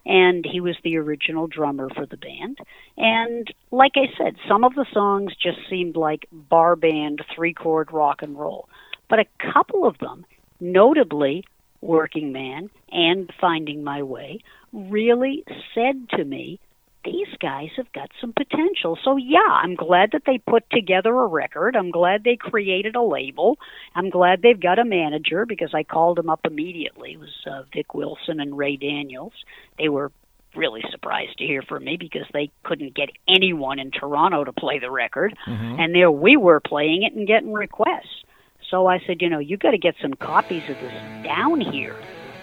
And 0.07 0.43
he 0.51 0.59
was 0.59 0.75
the 0.83 0.97
original 0.97 1.45
drummer 1.45 1.87
for 1.95 2.07
the 2.07 2.17
band. 2.17 2.57
And 2.97 3.47
like 3.69 3.91
I 3.95 4.07
said, 4.17 4.37
some 4.47 4.63
of 4.63 4.73
the 4.73 4.87
songs 4.91 5.33
just 5.35 5.59
seemed 5.69 5.95
like 5.95 6.27
bar 6.31 6.75
band, 6.75 7.21
three 7.35 7.53
chord 7.53 7.91
rock 7.91 8.23
and 8.23 8.35
roll. 8.35 8.67
But 9.07 9.19
a 9.19 9.51
couple 9.53 9.85
of 9.85 9.99
them, 9.99 10.25
notably 10.59 11.43
Working 11.81 12.31
Man 12.31 12.71
and 12.91 13.31
Finding 13.39 13.83
My 13.83 14.01
Way, 14.01 14.39
really 14.73 15.43
said 15.75 16.09
to 16.17 16.25
me 16.25 16.59
these 17.05 17.27
guys 17.41 17.69
have 17.77 17.91
got 17.93 18.09
some 18.19 18.33
potential. 18.33 18.97
So, 19.03 19.17
yeah, 19.17 19.39
I'm 19.49 19.75
glad 19.75 20.11
that 20.11 20.23
they 20.25 20.37
put 20.37 20.69
together 20.69 21.13
a 21.13 21.27
record. 21.27 21.75
I'm 21.75 21.91
glad 21.91 22.23
they 22.23 22.35
created 22.35 22.95
a 22.95 23.01
label. 23.01 23.57
I'm 23.95 24.09
glad 24.09 24.41
they've 24.41 24.59
got 24.59 24.79
a 24.79 24.85
manager 24.85 25.45
because 25.45 25.73
I 25.73 25.83
called 25.83 26.17
them 26.17 26.29
up 26.29 26.41
immediately. 26.45 27.13
It 27.13 27.19
was 27.19 27.45
uh, 27.49 27.63
Vic 27.73 27.93
Wilson 27.93 28.39
and 28.39 28.57
Ray 28.57 28.75
Daniels. 28.75 29.33
They 29.77 29.89
were 29.89 30.11
really 30.55 30.81
surprised 30.91 31.37
to 31.37 31.45
hear 31.45 31.61
from 31.61 31.85
me 31.85 31.95
because 31.97 32.25
they 32.33 32.51
couldn't 32.63 32.95
get 32.95 33.09
anyone 33.27 33.79
in 33.79 33.91
Toronto 33.91 34.43
to 34.43 34.51
play 34.51 34.79
the 34.79 34.91
record. 34.91 35.37
Mm-hmm. 35.47 35.79
And 35.79 35.95
there 35.95 36.11
we 36.11 36.37
were 36.37 36.59
playing 36.59 37.03
it 37.03 37.13
and 37.13 37.27
getting 37.27 37.53
requests. 37.53 38.23
So 38.69 38.87
I 38.87 38.99
said, 39.07 39.21
you 39.21 39.29
know, 39.29 39.39
you've 39.39 39.59
got 39.59 39.71
to 39.71 39.77
get 39.77 39.95
some 40.01 40.13
copies 40.13 40.63
of 40.69 40.75
this 40.81 40.93
down 41.23 41.61
here 41.61 41.95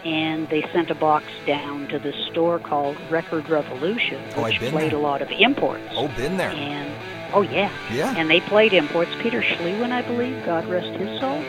and 0.07 0.49
they 0.51 0.63
sent 0.73 0.89
a 0.89 0.95
box 0.95 1.27
down 1.47 1.89
to 1.89 1.99
the 1.99 2.13
store 2.31 2.61
called 2.61 2.97
Record 3.11 3.49
Revolution, 3.49 4.23
oh, 4.37 4.45
which 4.45 4.61
played 4.61 4.93
there. 4.93 4.99
a 4.99 5.03
lot 5.03 5.21
of 5.21 5.29
imports. 5.33 5.83
Oh, 5.93 6.07
been 6.17 6.37
there. 6.37 6.51
And 6.51 6.95
oh 7.35 7.43
yeah, 7.43 7.73
yeah. 7.91 8.15
And 8.17 8.31
they 8.31 8.41
played 8.41 8.73
imports. 8.73 9.11
Peter 9.19 9.43
Schliewen, 9.43 9.91
I 9.91 10.03
believe, 10.03 10.45
God 10.45 10.65
rest 10.67 10.97
his 11.01 11.21
soul, 11.21 11.43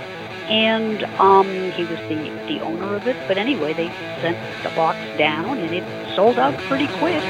and 0.50 1.04
um, 1.20 1.48
he 1.72 1.84
was 1.84 2.00
the 2.10 2.16
the 2.48 2.60
owner 2.62 2.96
of 2.96 3.08
it. 3.08 3.16
But 3.28 3.38
anyway, 3.38 3.74
they 3.74 3.90
sent 4.22 4.64
the 4.64 4.70
box 4.70 4.98
down, 5.20 5.60
and 5.60 5.76
it 5.76 6.16
sold 6.16 6.40
out 6.40 6.58
pretty 6.62 6.88
quick. 6.98 7.22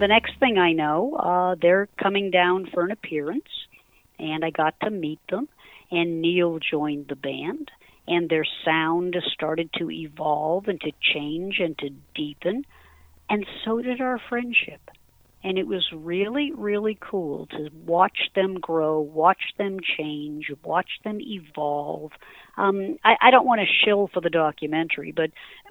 The 0.00 0.08
next 0.08 0.32
thing 0.40 0.58
I 0.58 0.72
know, 0.72 1.14
uh, 1.14 1.54
they're 1.60 1.88
coming 2.02 2.30
down 2.30 2.66
for 2.72 2.84
an 2.84 2.90
appearance, 2.90 3.48
and 4.18 4.44
I 4.44 4.50
got 4.50 4.74
to 4.80 4.90
meet 4.90 5.20
them. 5.28 5.48
And 5.92 6.20
Neil 6.20 6.58
joined 6.58 7.08
the 7.08 7.16
band, 7.16 7.70
and 8.08 8.28
their 8.28 8.46
sound 8.64 9.16
started 9.32 9.70
to 9.78 9.90
evolve 9.90 10.68
and 10.68 10.80
to 10.80 10.92
change 11.00 11.58
and 11.58 11.76
to 11.78 11.90
deepen, 12.14 12.64
and 13.28 13.46
so 13.64 13.80
did 13.80 14.00
our 14.00 14.20
friendship. 14.28 14.80
And 15.42 15.58
it 15.58 15.66
was 15.66 15.86
really, 15.94 16.52
really 16.52 16.98
cool 17.00 17.46
to 17.46 17.70
watch 17.86 18.30
them 18.34 18.60
grow, 18.60 19.00
watch 19.00 19.54
them 19.56 19.78
change, 19.96 20.52
watch 20.62 20.90
them 21.02 21.18
evolve. 21.20 22.12
Um, 22.58 22.98
I, 23.04 23.16
I 23.22 23.30
don't 23.30 23.46
want 23.46 23.62
to 23.62 23.84
shill 23.84 24.10
for 24.12 24.20
the 24.20 24.28
documentary, 24.28 25.12
but 25.12 25.30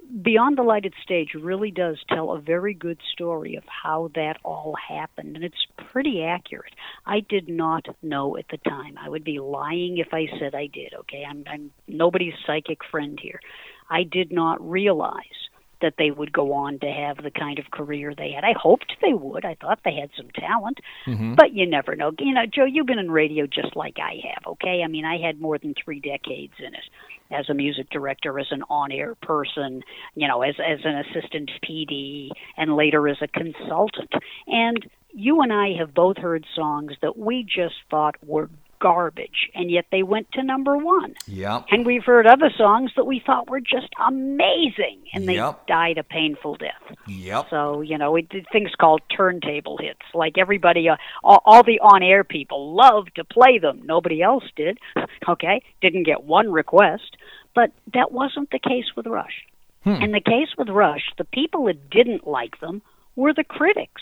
Beyond 0.10 0.58
the 0.58 0.64
Lighted 0.64 0.96
Stage 1.04 1.36
really 1.36 1.70
does 1.70 2.00
tell 2.10 2.32
a 2.32 2.42
very 2.42 2.74
good 2.74 3.00
story 3.14 3.56
of 3.56 3.64
how 3.68 4.10
that 4.16 4.38
all 4.44 4.76
happened, 4.76 5.36
and 5.36 5.46
it's 5.46 5.68
pretty 5.92 6.24
accurate. 6.24 6.74
I 7.06 7.20
did 7.20 7.48
not 7.48 7.86
know 8.02 8.36
at 8.36 8.48
the 8.50 8.58
time. 8.58 8.98
I 8.98 9.08
would 9.08 9.24
be 9.24 9.40
lying 9.40 10.00
if 10.00 10.08
I 10.12 10.26
said 10.40 10.56
I 10.56 10.66
did, 10.66 10.96
okay? 11.02 11.24
I'm, 11.30 11.44
I'm 11.48 11.72
nobody's 11.88 12.34
psychic 12.48 12.80
friend 12.90 13.20
here. 13.22 13.40
I 13.88 14.02
did 14.02 14.32
not 14.32 14.68
realize 14.68 15.49
that 15.82 15.96
they 15.98 16.12
would 16.12 16.32
go 16.32 16.54
on 16.54 16.80
to 16.80 16.88
have 16.88 17.24
the 17.24 17.32
kind 17.32 17.60
of 17.60 17.72
career 17.72 18.14
they 18.16 18.32
had. 18.32 18.44
I 18.44 18.54
hoped 18.58 18.94
they 19.02 19.14
would. 19.14 19.46
I 19.46 19.56
thought 19.56 19.80
they 19.84 19.96
had 19.96 20.10
some 20.18 20.30
talent, 20.32 20.80
mm-hmm. 21.06 21.36
but 21.36 21.54
you 21.54 21.66
never 21.66 21.96
know. 21.96 22.12
You 22.20 22.34
know, 22.34 22.46
Joe, 22.46 22.66
you've 22.66 22.88
been 22.88 23.00
in 23.00 23.12
radio 23.12 23.48
just 23.48 23.76
like 23.76 23.98
I 24.00 24.20
have, 24.34 24.44
okay? 24.54 24.82
I 24.84 24.88
mean, 24.88 25.06
I 25.06 25.18
had 25.18 25.40
more 25.40 25.58
than 25.58 25.74
3 25.84 26.00
decades 26.00 26.54
in 26.60 26.74
it 26.74 26.84
as 27.32 27.50
a 27.50 27.54
music 27.54 27.90
director, 27.92 28.40
as 28.40 28.48
an 28.52 28.64
on-air 28.70 29.16
person, 29.16 29.84
you 30.16 30.28
know, 30.28 30.42
as 30.42 30.56
as 30.60 30.80
an 30.84 30.98
assistant 30.98 31.52
PD 31.64 32.30
and 32.58 32.76
later 32.76 33.08
as 33.08 33.18
a 33.22 33.28
consultant. 33.28 34.12
And 34.48 34.90
you 35.12 35.42
and 35.42 35.54
I 35.54 35.74
have 35.78 35.94
both 35.94 36.18
heard 36.18 36.46
songs 36.56 36.94
that 37.02 37.18
we 37.18 37.44
just 37.44 37.76
thought 37.90 38.16
were 38.26 38.50
garbage, 38.80 39.50
and 39.54 39.70
yet 39.70 39.86
they 39.92 40.04
went 40.04 40.32
to 40.34 40.44
number 40.44 40.78
one. 40.78 41.16
Yep. 41.28 41.66
And 41.72 41.86
we've 41.86 42.04
heard 42.04 42.26
other 42.26 42.50
songs 42.58 42.92
that 42.96 43.06
we 43.06 43.22
thought 43.26 43.50
were 43.50 43.60
just 43.60 43.90
amazing, 44.06 45.00
and 45.14 45.28
they 45.28 45.36
yep. 45.36 45.68
died 45.68 45.98
a 45.98 46.04
painful 46.04 46.56
death. 46.56 46.98
Yep. 47.08 47.48
So 47.50 47.82
you 47.82 47.98
know, 47.98 48.12
we 48.12 48.24
did 48.24 48.46
things 48.52 48.72
called 48.80 49.02
turntable 49.16 49.78
hits. 49.78 50.02
Like 50.14 50.38
everybody, 50.38 50.90
uh, 50.90 50.98
all, 51.24 51.42
all 51.46 51.64
the 51.64 51.80
on-air 51.80 52.24
people 52.24 52.76
loved 52.76 53.12
to 53.16 53.24
play 53.24 53.60
them. 53.60 53.82
Nobody 53.86 54.22
else 54.22 54.46
did. 54.56 54.80
okay, 55.30 55.62
didn't 55.82 56.04
get 56.04 56.24
one 56.24 56.52
request, 56.52 57.18
but 57.54 57.72
that 57.94 58.12
wasn't 58.12 58.50
the 58.52 58.60
case 58.60 58.96
with 58.96 59.08
Rush. 59.08 59.46
Hmm. 59.84 60.02
And 60.02 60.14
the 60.14 60.22
case 60.22 60.50
with 60.58 60.70
Rush, 60.70 61.14
the 61.18 61.24
people 61.24 61.66
that 61.66 61.90
didn't 61.90 62.28
like 62.28 62.60
them 62.60 62.82
were 63.16 63.34
the 63.34 63.44
critics 63.44 64.02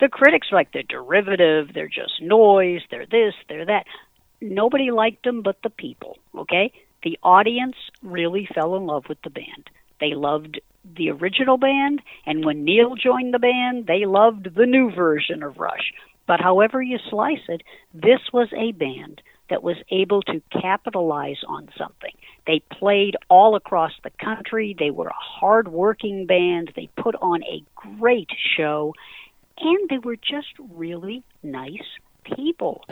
the 0.00 0.08
critics 0.08 0.50
were 0.50 0.58
like 0.58 0.72
they're 0.72 0.82
derivative, 0.82 1.72
they're 1.72 1.88
just 1.88 2.20
noise, 2.20 2.82
they're 2.90 3.06
this, 3.06 3.34
they're 3.48 3.66
that. 3.66 3.86
Nobody 4.40 4.90
liked 4.90 5.24
them 5.24 5.42
but 5.42 5.62
the 5.62 5.70
people, 5.70 6.18
okay? 6.36 6.72
The 7.02 7.18
audience 7.22 7.76
really 8.02 8.48
fell 8.54 8.76
in 8.76 8.86
love 8.86 9.04
with 9.08 9.20
the 9.22 9.30
band. 9.30 9.70
They 10.00 10.14
loved 10.14 10.60
the 10.96 11.10
original 11.10 11.56
band, 11.56 12.02
and 12.26 12.44
when 12.44 12.64
Neil 12.64 12.94
joined 12.94 13.32
the 13.32 13.38
band, 13.38 13.86
they 13.86 14.04
loved 14.04 14.54
the 14.54 14.66
new 14.66 14.90
version 14.90 15.42
of 15.42 15.58
Rush. 15.58 15.92
But 16.26 16.40
however 16.40 16.82
you 16.82 16.98
slice 17.10 17.46
it, 17.48 17.62
this 17.92 18.20
was 18.32 18.48
a 18.56 18.72
band 18.72 19.22
that 19.50 19.62
was 19.62 19.76
able 19.90 20.22
to 20.22 20.42
capitalize 20.50 21.42
on 21.46 21.68
something. 21.76 22.12
They 22.46 22.62
played 22.70 23.16
all 23.28 23.56
across 23.56 23.92
the 24.02 24.10
country. 24.10 24.74
They 24.78 24.90
were 24.90 25.08
a 25.08 25.14
hard-working 25.14 26.26
band. 26.26 26.72
They 26.74 26.88
put 26.96 27.14
on 27.16 27.42
a 27.44 27.62
great 27.74 28.30
show, 28.56 28.94
and 29.58 29.88
they 29.88 29.98
were 29.98 30.16
just 30.16 30.48
really 30.58 31.22
nice 31.42 31.70
people. 32.24 32.84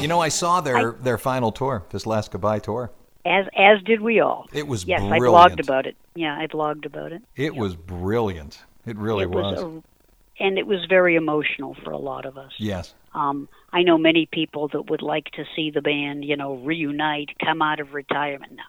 You 0.00 0.08
know, 0.08 0.20
I 0.20 0.28
saw 0.28 0.60
their 0.60 0.92
their 0.92 1.16
final 1.16 1.50
tour, 1.50 1.86
this 1.90 2.06
last 2.06 2.30
goodbye 2.30 2.58
tour. 2.58 2.92
As 3.26 3.46
as 3.56 3.82
did 3.84 4.00
we 4.00 4.20
all. 4.20 4.46
It 4.52 4.66
was 4.66 4.84
brilliant. 4.84 5.04
yes, 5.10 5.18
brilliant. 5.18 5.36
I 5.36 5.48
blogged 5.56 5.60
about 5.64 5.86
it. 5.86 5.96
Yeah, 6.14 6.36
I 6.38 6.46
blogged 6.46 6.84
about 6.86 7.12
it. 7.12 7.22
It 7.36 7.54
was 7.54 7.74
brilliant. 7.74 8.62
It 8.86 8.96
really 8.98 9.22
it 9.24 9.30
was, 9.30 9.56
was. 9.62 9.82
a, 9.82 10.42
and 10.44 10.58
it 10.58 10.66
was 10.66 10.84
very 10.88 11.14
emotional 11.16 11.74
for 11.82 11.90
a 11.90 11.96
lot 11.98 12.26
of 12.26 12.36
us. 12.36 12.52
yes. 12.58 12.94
Um, 13.14 13.48
I 13.72 13.82
know 13.82 13.96
many 13.96 14.26
people 14.26 14.68
that 14.68 14.90
would 14.90 15.00
like 15.00 15.26
to 15.36 15.44
see 15.54 15.70
the 15.70 15.80
band, 15.80 16.24
you 16.24 16.36
know, 16.36 16.56
reunite, 16.56 17.30
come 17.44 17.62
out 17.62 17.78
of 17.80 17.94
retirement. 17.94 18.52
No, 18.54 18.62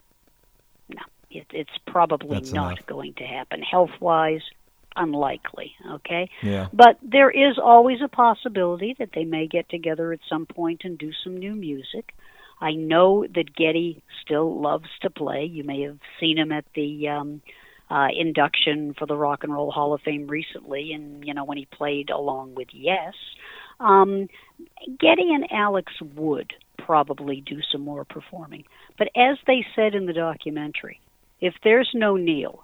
no, 0.97 1.01
it, 1.31 1.47
it's 1.51 1.77
probably 1.87 2.35
That's 2.35 2.53
not 2.53 2.73
enough. 2.73 2.85
going 2.85 3.15
to 3.15 3.23
happen. 3.23 3.61
Health 3.63 3.89
wise, 3.99 4.41
unlikely. 4.95 5.73
Okay, 5.95 6.29
Yeah. 6.43 6.67
but 6.71 6.97
there 7.01 7.31
is 7.31 7.57
always 7.57 8.01
a 8.03 8.07
possibility 8.07 8.95
that 8.99 9.09
they 9.15 9.25
may 9.25 9.47
get 9.47 9.67
together 9.67 10.13
at 10.13 10.19
some 10.29 10.45
point 10.45 10.81
and 10.83 10.97
do 10.97 11.11
some 11.23 11.35
new 11.37 11.55
music. 11.55 12.13
I 12.59 12.73
know 12.73 13.25
that 13.35 13.55
Geddy 13.55 14.03
still 14.21 14.61
loves 14.61 14.89
to 15.01 15.09
play. 15.09 15.45
You 15.45 15.63
may 15.63 15.81
have 15.81 15.99
seen 16.19 16.37
him 16.37 16.51
at 16.51 16.65
the 16.73 17.09
um, 17.09 17.41
uh, 17.89 18.07
induction 18.17 18.95
for 18.97 19.05
the 19.05 19.15
Rock 19.15 19.43
and 19.43 19.53
Roll 19.53 19.71
Hall 19.71 19.93
of 19.93 20.01
Fame 20.01 20.27
recently, 20.27 20.93
and 20.93 21.25
you 21.25 21.33
know 21.33 21.43
when 21.43 21.57
he 21.57 21.65
played 21.65 22.09
along 22.09 22.55
with 22.55 22.69
Yes. 22.71 23.13
Um, 23.79 24.29
Geddy 24.87 25.33
and 25.33 25.47
Alex 25.51 25.91
would 26.15 26.53
probably 26.77 27.41
do 27.41 27.59
some 27.71 27.81
more 27.81 28.05
performing, 28.05 28.63
but 28.97 29.09
as 29.15 29.37
they 29.47 29.65
said 29.75 29.95
in 29.95 30.05
the 30.05 30.13
documentary, 30.13 31.01
if 31.41 31.53
there's 31.63 31.89
no 31.93 32.15
Neil, 32.15 32.63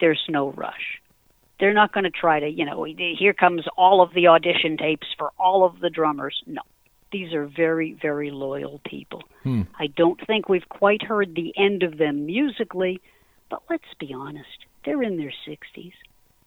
there's 0.00 0.22
no 0.28 0.50
Rush. 0.50 1.00
They're 1.60 1.74
not 1.74 1.92
going 1.92 2.04
to 2.04 2.10
try 2.10 2.40
to, 2.40 2.48
you 2.48 2.64
know, 2.64 2.84
here 2.84 3.34
comes 3.34 3.62
all 3.76 4.00
of 4.00 4.14
the 4.14 4.28
audition 4.28 4.76
tapes 4.76 5.06
for 5.16 5.30
all 5.38 5.64
of 5.64 5.80
the 5.80 5.90
drummers. 5.90 6.40
No. 6.46 6.62
These 7.10 7.32
are 7.32 7.46
very, 7.46 7.94
very 8.00 8.30
loyal 8.30 8.80
people. 8.84 9.24
Hmm. 9.42 9.62
I 9.78 9.86
don't 9.86 10.20
think 10.26 10.48
we've 10.48 10.68
quite 10.68 11.02
heard 11.02 11.34
the 11.34 11.54
end 11.56 11.82
of 11.82 11.96
them 11.98 12.26
musically, 12.26 13.00
but 13.50 13.62
let's 13.70 13.94
be 13.98 14.12
honest, 14.12 14.66
they're 14.84 15.02
in 15.02 15.16
their 15.16 15.32
60s. 15.46 15.92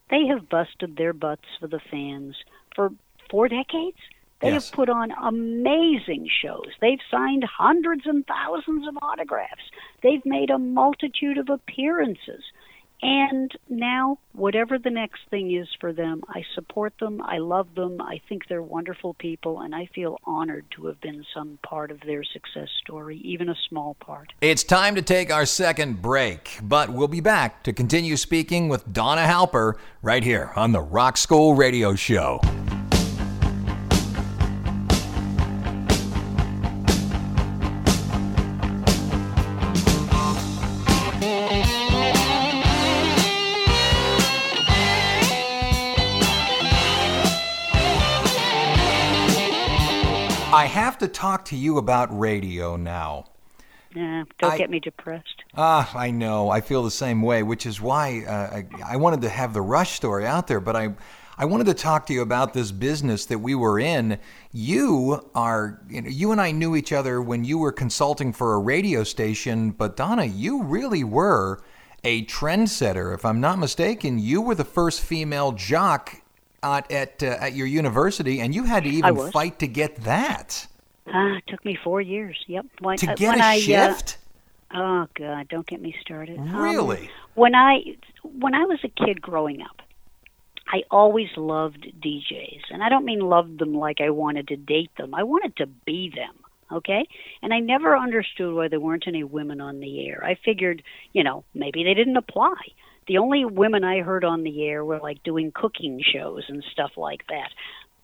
They 0.09 0.25
have 0.27 0.49
busted 0.49 0.97
their 0.97 1.13
butts 1.13 1.45
for 1.59 1.67
the 1.67 1.79
fans 1.79 2.35
for 2.75 2.91
four 3.29 3.47
decades. 3.47 3.97
They 4.41 4.51
Yes. 4.51 4.69
have 4.69 4.75
put 4.75 4.89
on 4.89 5.11
amazing 5.11 6.27
shows. 6.27 6.71
They've 6.79 6.99
signed 7.09 7.43
hundreds 7.43 8.05
and 8.05 8.25
thousands 8.25 8.87
of 8.87 8.97
autographs. 9.01 9.63
They've 10.01 10.25
made 10.25 10.49
a 10.49 10.57
multitude 10.57 11.37
of 11.37 11.49
appearances. 11.49 12.43
And 13.01 13.51
now, 13.67 14.19
whatever 14.33 14.77
the 14.77 14.91
next 14.91 15.21
thing 15.31 15.55
is 15.55 15.67
for 15.79 15.91
them, 15.91 16.21
I 16.29 16.43
support 16.53 16.93
them. 16.99 17.21
I 17.23 17.39
love 17.39 17.73
them. 17.75 17.99
I 17.99 18.21
think 18.29 18.47
they're 18.47 18.61
wonderful 18.61 19.15
people, 19.15 19.61
and 19.61 19.73
I 19.73 19.89
feel 19.93 20.19
honored 20.23 20.65
to 20.75 20.85
have 20.85 21.01
been 21.01 21.25
some 21.33 21.57
part 21.63 21.89
of 21.89 21.99
their 22.01 22.23
success 22.23 22.69
story, 22.83 23.17
even 23.23 23.49
a 23.49 23.55
small 23.69 23.95
part. 23.95 24.33
It's 24.41 24.63
time 24.63 24.95
to 24.95 25.01
take 25.01 25.31
our 25.31 25.47
second 25.47 26.01
break, 26.01 26.59
but 26.61 26.91
we'll 26.91 27.07
be 27.07 27.21
back 27.21 27.63
to 27.63 27.73
continue 27.73 28.17
speaking 28.17 28.69
with 28.69 28.93
Donna 28.93 29.21
Halper 29.21 29.77
right 30.03 30.23
here 30.23 30.51
on 30.55 30.71
the 30.71 30.81
Rock 30.81 31.17
School 31.17 31.55
Radio 31.55 31.95
Show. 31.95 32.39
I 50.61 50.65
have 50.65 50.99
to 50.99 51.07
talk 51.07 51.45
to 51.45 51.55
you 51.55 51.77
about 51.79 52.17
radio 52.17 52.75
now. 52.75 53.25
Nah, 53.95 54.25
don't 54.37 54.51
I- 54.51 54.57
get 54.57 54.69
me 54.69 54.79
depressed. 54.79 55.43
Ah, 55.57 55.91
I 55.97 56.11
know. 56.11 56.49
I 56.49 56.61
feel 56.61 56.83
the 56.83 56.91
same 56.91 57.21
way, 57.21 57.41
which 57.43 57.65
is 57.65 57.81
why 57.81 58.23
uh, 58.25 58.31
I, 58.31 58.93
I 58.93 58.97
wanted 58.97 59.21
to 59.21 59.29
have 59.29 59.53
the 59.53 59.61
Rush 59.61 59.93
story 59.93 60.25
out 60.25 60.47
there. 60.47 60.59
But 60.59 60.75
I, 60.75 60.93
I 61.37 61.45
wanted 61.45 61.65
to 61.65 61.73
talk 61.73 62.05
to 62.05 62.13
you 62.13 62.21
about 62.21 62.53
this 62.53 62.71
business 62.71 63.25
that 63.25 63.39
we 63.39 63.55
were 63.55 63.79
in. 63.79 64.19
You 64.53 65.27
are, 65.33 65.81
you 65.89 66.01
know, 66.03 66.09
you 66.09 66.31
and 66.31 66.39
I 66.39 66.51
knew 66.51 66.75
each 66.75 66.93
other 66.93 67.21
when 67.21 67.43
you 67.43 67.57
were 67.57 67.71
consulting 67.71 68.31
for 68.31 68.53
a 68.53 68.59
radio 68.59 69.03
station. 69.03 69.71
But 69.71 69.97
Donna, 69.97 70.25
you 70.25 70.63
really 70.63 71.03
were 71.03 71.61
a 72.03 72.23
trendsetter. 72.25 73.13
If 73.13 73.25
I'm 73.25 73.41
not 73.41 73.57
mistaken, 73.59 74.19
you 74.19 74.41
were 74.41 74.55
the 74.55 74.63
first 74.63 75.01
female 75.01 75.51
jock 75.53 76.21
at 76.63 76.91
at, 76.91 77.23
uh, 77.23 77.37
at 77.39 77.53
your 77.53 77.67
university, 77.67 78.39
and 78.39 78.53
you 78.53 78.63
had 78.63 78.83
to 78.83 78.89
even 78.89 79.31
fight 79.31 79.59
to 79.59 79.67
get 79.67 79.95
that 80.03 80.67
Ah, 81.07 81.37
it 81.37 81.43
took 81.47 81.63
me 81.65 81.77
four 81.83 82.01
years. 82.01 82.37
Yep. 82.47 82.65
When, 82.79 82.97
to 82.97 83.11
uh, 83.11 83.15
get 83.15 83.37
a 83.37 83.43
I, 83.43 83.55
uh, 83.55 83.59
shift. 83.59 84.17
Oh 84.73 85.07
God, 85.15 85.47
don't 85.49 85.67
get 85.67 85.81
me 85.81 85.95
started. 86.01 86.39
Um, 86.39 86.55
Really? 86.55 87.09
when 87.35 87.55
I 87.55 87.97
when 88.23 88.53
I 88.53 88.63
was 88.63 88.79
a 88.83 88.87
kid 88.87 89.21
growing 89.21 89.61
up, 89.61 89.81
I 90.67 90.83
always 90.89 91.29
loved 91.35 91.85
DJs, 92.01 92.61
and 92.69 92.83
I 92.83 92.89
don't 92.89 93.03
mean 93.03 93.19
loved 93.19 93.59
them 93.59 93.73
like 93.73 93.99
I 93.99 94.11
wanted 94.11 94.47
to 94.49 94.55
date 94.55 94.91
them. 94.97 95.13
I 95.13 95.23
wanted 95.23 95.57
to 95.57 95.65
be 95.65 96.11
them. 96.15 96.35
Okay, 96.71 97.05
and 97.41 97.53
I 97.53 97.59
never 97.59 97.97
understood 97.97 98.53
why 98.55 98.69
there 98.69 98.79
weren't 98.79 99.05
any 99.05 99.25
women 99.25 99.59
on 99.59 99.81
the 99.81 100.07
air. 100.07 100.23
I 100.23 100.35
figured, 100.35 100.83
you 101.11 101.21
know, 101.21 101.43
maybe 101.53 101.83
they 101.83 101.93
didn't 101.93 102.15
apply. 102.15 102.55
The 103.07 103.17
only 103.17 103.45
women 103.45 103.83
I 103.83 104.01
heard 104.01 104.23
on 104.23 104.43
the 104.43 104.63
air 104.65 104.85
were 104.85 104.99
like 104.99 105.23
doing 105.23 105.51
cooking 105.53 106.01
shows 106.01 106.43
and 106.47 106.63
stuff 106.71 106.91
like 106.97 107.25
that. 107.27 107.49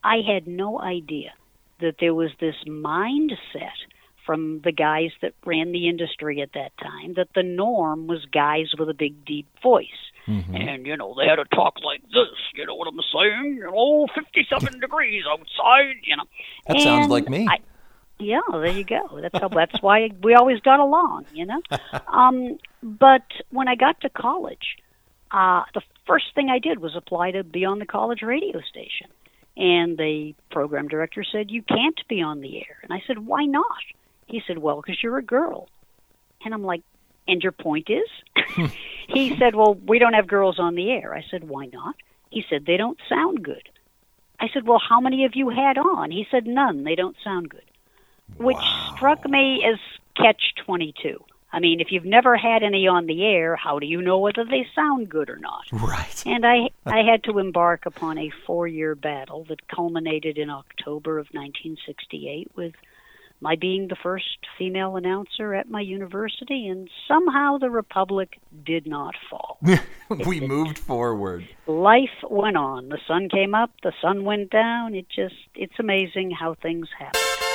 I 0.04 0.18
had 0.28 0.48
no 0.48 0.80
idea 0.80 1.34
that 1.80 1.96
there 2.00 2.14
was 2.14 2.32
this 2.40 2.56
mindset 2.68 3.78
from 4.26 4.60
the 4.64 4.72
guys 4.72 5.12
that 5.22 5.34
ran 5.46 5.72
the 5.72 5.88
industry 5.88 6.42
at 6.42 6.54
that 6.54 6.72
time 6.78 7.14
that 7.16 7.30
the 7.34 7.44
norm 7.44 8.08
was 8.08 8.26
guys 8.26 8.72
with 8.78 8.90
a 8.90 8.94
big 8.94 9.26
deep 9.26 9.48
voice. 9.64 9.86
And 10.28 10.86
you 10.86 10.98
know, 10.98 11.16
they 11.18 11.26
had 11.26 11.38
to 11.38 11.46
talk 11.56 11.76
like 11.82 12.02
this, 12.04 12.36
you 12.54 12.66
know 12.66 12.76
what 12.76 12.90
I'm 12.90 13.00
saying? 13.14 13.56
You 13.56 13.72
know, 13.72 14.08
57 14.14 14.80
degrees 14.82 15.24
outside, 15.26 15.96
you 16.04 16.18
know. 16.18 16.26
That 16.68 16.82
sounds 16.82 17.08
like 17.08 17.30
me. 17.30 17.48
I, 17.50 17.60
yeah, 18.20 18.42
there 18.52 18.68
you 18.68 18.84
go. 18.84 19.22
That's 19.22 19.38
how 19.40 19.48
that's 19.48 19.82
why 19.82 20.10
we 20.22 20.34
always 20.34 20.60
got 20.60 20.82
along, 20.82 21.26
you 21.34 21.46
know. 21.46 21.62
Um 22.08 22.58
but 22.84 23.24
when 23.52 23.68
I 23.70 23.76
got 23.76 24.02
to 24.02 24.10
college, 24.10 24.78
uh 25.32 25.63
the 25.74 25.82
first 26.06 26.34
thing 26.36 26.50
I 26.50 26.60
did 26.60 26.80
was 26.80 26.96
apply 26.96 27.32
to 27.32 27.44
be 27.44 27.66
on 27.66 27.80
the 27.80 27.86
college 27.86 28.22
radio 28.22 28.62
station. 28.62 29.08
And 29.56 29.98
the 29.98 30.36
program 30.52 30.88
director 30.88 31.24
said, 31.24 31.50
"You 31.50 31.63
can't 31.63 32.00
be 32.08 32.22
on 32.22 32.42
the 32.42 32.58
air." 32.58 32.78
And 32.84 32.94
I 32.94 33.02
said, 33.08 33.26
"Why 33.26 33.46
not?" 33.46 33.66
He 34.28 34.42
said, 34.46 34.60
"Well, 34.60 34.82
because 34.82 35.02
you're 35.02 35.18
a 35.18 35.24
girl." 35.24 35.68
And 36.46 36.54
I'm 36.54 36.63
like, 36.63 36.84
"And 37.28 37.42
your 37.42 37.52
point 37.52 37.90
is?" 37.90 38.72
he 39.08 39.36
said, 39.38 39.56
"Well, 39.56 39.74
we 39.74 39.98
don't 39.98 40.13
have 40.13 40.28
girls 40.28 40.60
on 40.60 40.76
the 40.76 40.92
air." 40.92 41.16
I 41.16 41.26
said, 41.32 41.44
"Why 41.44 41.66
not?" 41.66 41.96
He 42.30 42.46
said, 42.50 42.66
"They 42.66 42.78
don't 42.78 43.00
sound 43.10 43.44
good." 43.44 43.70
I 44.40 44.48
said, 44.54 44.68
"Well, 44.68 44.80
how 44.80 45.00
many 45.00 45.26
of 45.26 45.36
you 45.36 45.50
had 45.50 45.78
on?" 45.80 46.12
He 46.12 46.28
said, 46.30 46.46
"None. 46.46 46.84
They 46.84 46.96
don't 46.96 47.18
sound 47.24 47.50
good." 47.50 47.63
Which 48.38 48.62
struck 48.96 49.28
me 49.28 49.63
as 49.66 49.80
catch 50.16 50.54
22. 50.66 51.24
I 51.52 51.60
mean, 51.60 51.80
if 51.80 51.88
you've 51.92 52.06
never 52.06 52.36
had 52.36 52.62
any 52.62 52.88
on 52.88 53.06
the 53.06 53.24
air, 53.24 53.56
how 53.56 53.80
do 53.80 53.86
you 53.86 54.02
know 54.02 54.20
whether 54.20 54.44
they 54.44 54.68
sound 54.76 55.10
good 55.10 55.30
or 55.30 55.38
not? 55.38 55.66
Right. 55.72 56.24
And 56.26 56.46
I 56.46 56.70
I 56.86 57.04
had 57.04 57.24
to 57.26 57.40
embark 57.40 57.86
upon 57.86 58.18
a 58.18 58.32
four-year 58.46 58.96
battle 58.96 59.46
that 59.50 59.68
culminated 59.68 60.38
in 60.38 60.50
October 60.50 61.20
of 61.20 61.28
1968 61.32 62.52
with 62.56 62.74
my 63.40 63.56
being 63.56 63.88
the 63.88 63.96
first 63.96 64.38
female 64.58 64.96
announcer 64.96 65.54
at 65.54 65.70
my 65.70 65.82
university, 65.82 66.68
and 66.68 66.90
somehow 67.08 67.58
the 67.58 67.70
republic 67.70 68.40
did 68.66 68.88
not 68.88 69.14
fall. 69.30 69.60
we 70.26 70.40
moved 70.40 70.80
forward. 70.80 71.48
Life 71.68 72.24
went 72.30 72.58
on. 72.58 72.90
The 72.90 73.00
sun 73.08 73.30
came 73.30 73.54
up, 73.54 73.72
the 73.84 73.94
sun 74.02 74.26
went 74.26 74.50
down. 74.50 74.96
It 74.96 75.08
just 75.10 75.36
it's 75.56 75.80
amazing 75.80 76.32
how 76.32 76.56
things 76.56 76.88
happen. 76.98 77.47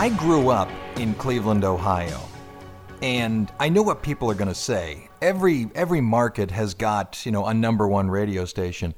I 0.00 0.08
have 0.08 0.18
to 0.18 0.24
ask 0.24 0.24
you. 0.24 0.28
I 0.28 0.38
grew 0.40 0.48
up 0.48 0.70
in 0.96 1.14
Cleveland, 1.14 1.64
Ohio. 1.64 2.20
And 3.02 3.52
I 3.60 3.68
know 3.68 3.82
what 3.82 4.02
people 4.02 4.30
are 4.30 4.34
going 4.34 4.48
to 4.48 4.54
say. 4.54 5.08
Every 5.20 5.70
every 5.74 6.00
market 6.00 6.50
has 6.50 6.74
got, 6.74 7.24
you 7.26 7.32
know, 7.32 7.46
a 7.46 7.54
number 7.54 7.86
1 7.86 8.10
radio 8.10 8.44
station. 8.46 8.94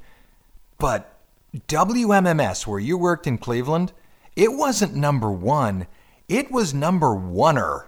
But 0.77 1.19
WMMS 1.67 2.65
where 2.67 2.79
you 2.79 2.97
worked 2.97 3.27
in 3.27 3.37
Cleveland, 3.37 3.91
it 4.35 4.53
wasn't 4.53 4.95
number 4.95 5.31
1. 5.31 5.87
It 6.29 6.51
was 6.51 6.73
number 6.73 7.07
oneer. 7.07 7.87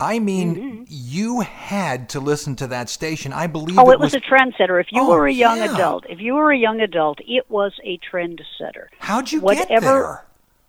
I 0.00 0.18
mean, 0.18 0.56
mm-hmm. 0.56 0.84
you 0.88 1.40
had 1.40 2.08
to 2.10 2.20
listen 2.20 2.56
to 2.56 2.66
that 2.68 2.88
station. 2.88 3.32
I 3.32 3.46
believe. 3.46 3.78
Oh, 3.78 3.90
it, 3.90 4.00
was, 4.00 4.14
was, 4.14 4.14
a 4.14 4.20
trendsetter. 4.20 4.80
If 4.80 4.88
you 4.90 5.02
oh, 5.02 5.10
were 5.10 5.26
a 5.26 5.32
young 5.32 5.58
yeah. 5.58 5.74
adult, 5.74 6.06
if 6.08 6.20
you 6.20 6.34
were 6.34 6.50
a 6.50 6.58
young 6.58 6.80
adult, 6.80 7.20
it 7.26 7.48
was 7.48 7.72
a 7.84 7.98
trendsetter. 7.98 8.86
How'd 8.98 9.30
you 9.30 9.40
Whatever, 9.40 9.68
get 9.68 9.80
there? 9.80 10.24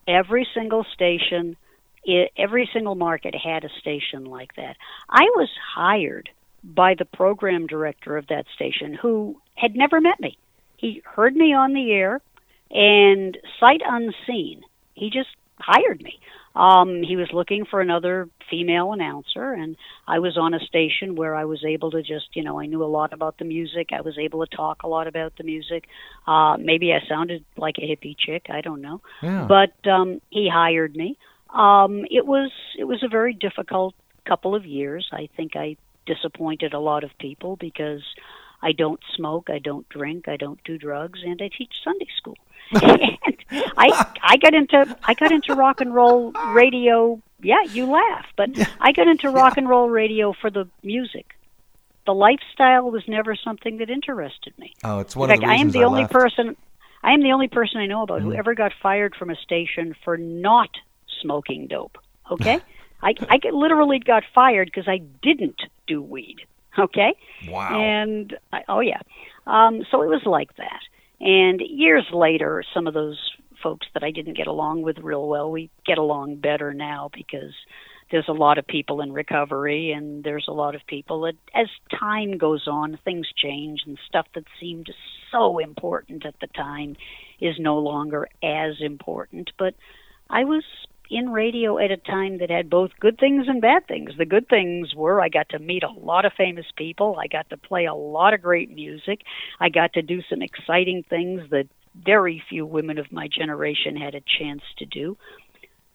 Every 0.08 0.48
single 0.54 0.86
station, 0.94 1.56
it, 2.06 2.32
every 2.38 2.70
single 2.74 2.96
market 2.96 3.36
had 3.36 3.64
a 3.64 3.70
station 3.80 4.26
like 4.26 4.56
that. 4.56 4.76
I 5.10 5.24
was 5.36 5.50
hired 5.76 6.30
by 6.64 6.96
the 6.98 7.06
program 7.06 7.68
director 7.68 8.18
of 8.18 8.28
that 8.28 8.46
station, 8.56 8.94
who 8.94 9.38
had 9.56 9.76
never 9.76 10.00
met 10.00 10.20
me. 10.20 10.38
He 10.78 11.02
heard 11.06 11.36
me 11.36 11.54
on 11.54 11.74
the 11.74 11.92
air, 11.92 12.22
and 12.72 13.38
sight 13.60 13.82
unseen, 13.86 14.64
he 14.94 15.10
just 15.10 15.30
hired 15.60 16.02
me. 16.02 16.20
Um, 16.56 17.02
he 17.02 17.16
was 17.16 17.30
looking 17.34 17.66
for 17.66 17.82
another 17.82 18.30
female 18.50 18.94
announcer, 18.94 19.54
and 19.54 19.76
I 20.08 20.20
was 20.20 20.38
on 20.38 20.54
a 20.54 20.60
station 20.60 21.16
where 21.16 21.36
I 21.36 21.46
was 21.46 21.66
able 21.66 21.90
to 21.92 22.02
just, 22.04 22.28
you 22.36 22.44
know, 22.44 22.60
I 22.60 22.68
knew 22.68 22.84
a 22.84 22.86
lot 22.86 23.12
about 23.12 23.40
the 23.40 23.46
music. 23.46 23.90
I 23.92 24.02
was 24.02 24.18
able 24.20 24.46
to 24.46 24.56
talk 24.56 24.84
a 24.84 24.88
lot 24.88 25.08
about 25.08 25.36
the 25.36 25.44
music. 25.44 25.86
Uh, 26.28 26.58
maybe 26.58 26.94
I 26.94 27.00
sounded 27.10 27.44
like 27.58 27.76
a 27.80 27.82
hippie 27.82 28.16
chick. 28.18 28.48
I 28.50 28.62
don't 28.62 28.82
know. 28.82 29.02
Yeah. 29.24 29.48
But 29.48 29.90
um, 29.90 30.22
he 30.30 30.48
hired 30.48 30.96
me. 30.96 31.18
Um, 31.54 32.06
it 32.10 32.26
was 32.26 32.52
it 32.78 32.86
was 32.86 33.04
a 33.04 33.08
very 33.08 33.34
difficult 33.34 33.94
couple 34.26 34.56
of 34.56 34.66
years. 34.66 35.08
I 35.12 35.30
think 35.38 35.56
I 35.56 35.78
disappointed 36.06 36.74
a 36.74 36.80
lot 36.80 37.04
of 37.04 37.12
people 37.20 37.56
because 37.56 38.02
I 38.62 38.72
don't 38.72 39.00
smoke, 39.16 39.50
I 39.50 39.60
don't 39.60 39.88
drink, 39.90 40.28
I 40.28 40.38
don't 40.38 40.62
do 40.64 40.78
drugs, 40.78 41.20
and 41.24 41.42
I 41.42 41.50
teach 41.56 41.74
Sunday 41.84 42.08
school. 42.18 42.38
I 42.74 44.14
I 44.22 44.38
got 44.38 44.54
into 44.54 44.98
I 45.04 45.14
got 45.14 45.32
into 45.32 45.54
rock 45.54 45.82
and 45.82 45.94
roll 45.94 46.32
radio. 46.32 47.22
Yeah, 47.42 47.62
you 47.70 47.86
laugh, 47.86 48.26
but 48.36 48.50
I 48.80 48.92
got 48.94 49.08
into 49.08 49.30
rock 49.42 49.58
and 49.58 49.68
roll 49.68 49.90
radio 49.90 50.34
for 50.34 50.50
the 50.50 50.68
music. 50.82 51.36
The 52.06 52.14
lifestyle 52.14 52.90
was 52.90 53.04
never 53.08 53.36
something 53.36 53.78
that 53.78 53.90
interested 53.90 54.58
me. 54.58 54.74
Oh, 54.84 55.00
it's 55.00 55.16
one 55.16 55.30
In 55.30 55.36
fact, 55.36 55.44
of 55.44 55.50
the 55.50 55.54
I 55.54 55.58
am 55.58 55.72
the 55.72 55.80
I 55.80 55.84
only 55.84 56.02
left. 56.02 56.14
person. 56.14 56.56
I 57.04 57.12
am 57.12 57.22
the 57.22 57.34
only 57.34 57.50
person 57.50 57.80
I 57.80 57.86
know 57.86 58.02
about 58.02 58.22
mm. 58.22 58.24
who 58.24 58.34
ever 58.34 58.56
got 58.56 58.72
fired 58.82 59.14
from 59.16 59.30
a 59.30 59.36
station 59.36 59.94
for 60.04 60.18
not 60.18 60.70
smoking 61.24 61.66
dope. 61.68 61.98
Okay, 62.30 62.60
I 63.02 63.16
I 63.30 63.40
literally 63.52 64.00
got 64.00 64.24
fired 64.36 64.68
because 64.68 64.88
I 64.88 65.00
didn't 65.22 65.62
do 65.88 66.02
weed. 66.02 66.38
Okay. 66.78 67.16
Wow. 67.48 67.80
And 67.80 68.38
I, 68.52 68.64
oh 68.68 68.80
yeah, 68.80 69.02
um, 69.48 69.84
so 69.90 70.02
it 70.02 70.08
was 70.08 70.24
like 70.26 70.56
that. 70.58 70.82
And 71.20 71.62
years 71.62 72.06
later, 72.12 72.64
some 72.74 72.88
of 72.88 72.94
those 72.94 73.20
folks 73.62 73.88
that 73.94 74.04
I 74.04 74.12
didn't 74.12 74.36
get 74.36 74.48
along 74.48 74.82
with 74.82 74.98
real 75.00 75.28
well, 75.28 75.50
we 75.50 75.70
get 75.86 75.98
along 75.98 76.38
better 76.38 76.74
now 76.74 77.10
because 77.14 77.54
there's 78.12 78.28
a 78.28 78.34
lot 78.34 78.58
of 78.58 78.68
people 78.68 79.02
in 79.02 79.12
recovery 79.12 79.92
and 79.92 80.24
there's 80.24 80.46
a 80.48 80.54
lot 80.54 80.76
of 80.76 80.86
people 80.86 81.22
that 81.22 81.36
as 81.56 81.68
time 82.00 82.38
goes 82.38 82.68
on 82.68 83.00
things 83.04 83.28
change 83.36 83.82
and 83.88 83.98
stuff 84.08 84.28
that 84.36 84.44
seemed 84.60 84.92
so 85.32 85.58
important 85.58 86.26
at 86.26 86.36
the 86.40 86.48
time 86.48 86.96
is 87.40 87.56
no 87.58 87.80
longer 87.80 88.28
as 88.44 88.76
important 88.82 89.52
but 89.58 89.74
i 90.30 90.44
was 90.44 90.64
in 91.10 91.30
radio 91.30 91.78
at 91.78 91.92
a 91.92 91.98
time 91.98 92.40
that 92.40 92.50
had 92.50 92.70
both 92.70 92.92
good 93.00 93.20
things 93.20 93.46
and 93.48 93.62
bad 93.62 93.88
things. 93.88 94.12
The 94.18 94.26
good 94.26 94.48
things 94.48 94.96
were 94.96 95.22
I 95.22 95.30
got 95.30 95.50
to 95.50 95.60
meet 95.60 95.84
a 95.84 95.92
lot 95.92 96.26
of 96.26 96.34
famous 96.38 96.66
people, 96.76 97.18
I 97.20 97.28
got 97.28 97.50
to 97.50 97.58
play 97.58 97.86
a 97.86 97.94
lot 97.94 98.34
of 98.34 98.42
great 98.42 98.74
music, 98.74 99.22
I 99.60 99.70
got 99.70 99.94
to 99.94 100.02
do 100.02 100.22
some 100.30 100.42
exciting 100.42 101.04
things 101.10 101.42
that 101.52 101.68
very 101.96 102.42
few 102.50 102.66
women 102.66 102.98
of 102.98 103.12
my 103.12 103.28
generation 103.28 103.96
had 103.96 104.16
a 104.16 104.24
chance 104.40 104.62
to 104.80 104.86
do. 104.86 105.18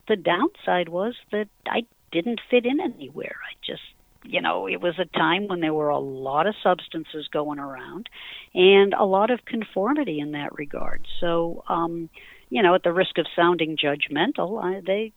The 0.07 0.17
downside 0.17 0.89
was 0.89 1.15
that 1.33 1.49
I 1.67 1.83
didn't 2.13 2.41
fit 2.51 2.65
in 2.65 2.81
anywhere. 2.81 3.37
I 3.45 3.55
just 3.67 3.83
you 4.25 4.43
know, 4.43 4.67
it 4.67 4.81
was 4.81 4.99
a 4.99 5.05
time 5.17 5.47
when 5.47 5.61
there 5.61 5.75
were 5.75 5.91
a 5.91 5.99
lot 5.99 6.47
of 6.47 6.55
substances 6.63 7.29
going 7.33 7.59
around 7.59 8.09
and 8.55 8.93
a 8.95 9.05
lot 9.05 9.31
of 9.31 9.45
conformity 9.45 10.19
in 10.21 10.33
that 10.33 10.55
regard. 10.59 11.07
So, 11.21 11.65
um, 11.69 12.11
you 12.51 12.63
know, 12.63 12.75
at 12.75 12.83
the 12.83 12.93
risk 12.93 13.19
of 13.19 13.27
sounding 13.37 13.77
judgmental, 13.77 14.63
I, 14.63 14.81
they, 14.81 15.13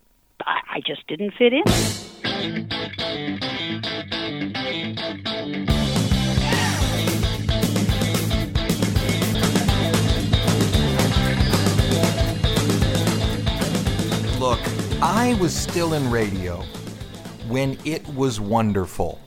I, 0.46 0.60
I 0.76 0.82
just 0.86 1.08
didn't 1.08 1.32
fit 1.38 1.54
in. 1.54 1.64
Look, 14.40 14.60
I 15.02 15.38
was 15.40 15.56
still 15.56 15.94
in 15.94 16.10
radio 16.10 16.64
when 17.48 17.78
it 17.86 18.08
was 18.10 18.40
wonderful. 18.40 19.22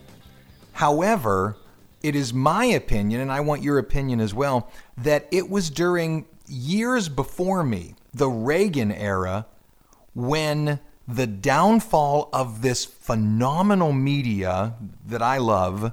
However, 0.72 1.56
it 2.02 2.14
is 2.16 2.34
my 2.34 2.66
opinion, 2.66 3.20
and 3.20 3.32
I 3.32 3.40
want 3.40 3.62
your 3.62 3.78
opinion 3.78 4.20
as 4.20 4.34
well, 4.34 4.70
that 4.98 5.26
it 5.30 5.48
was 5.48 5.70
during 5.70 6.26
years 6.46 7.08
before 7.08 7.62
me, 7.64 7.94
the 8.12 8.28
Reagan 8.28 8.92
era, 8.92 9.46
when 10.14 10.80
the 11.06 11.26
downfall 11.26 12.30
of 12.32 12.62
this 12.62 12.84
phenomenal 12.84 13.92
media 13.92 14.74
that 15.06 15.22
I 15.22 15.38
love, 15.38 15.92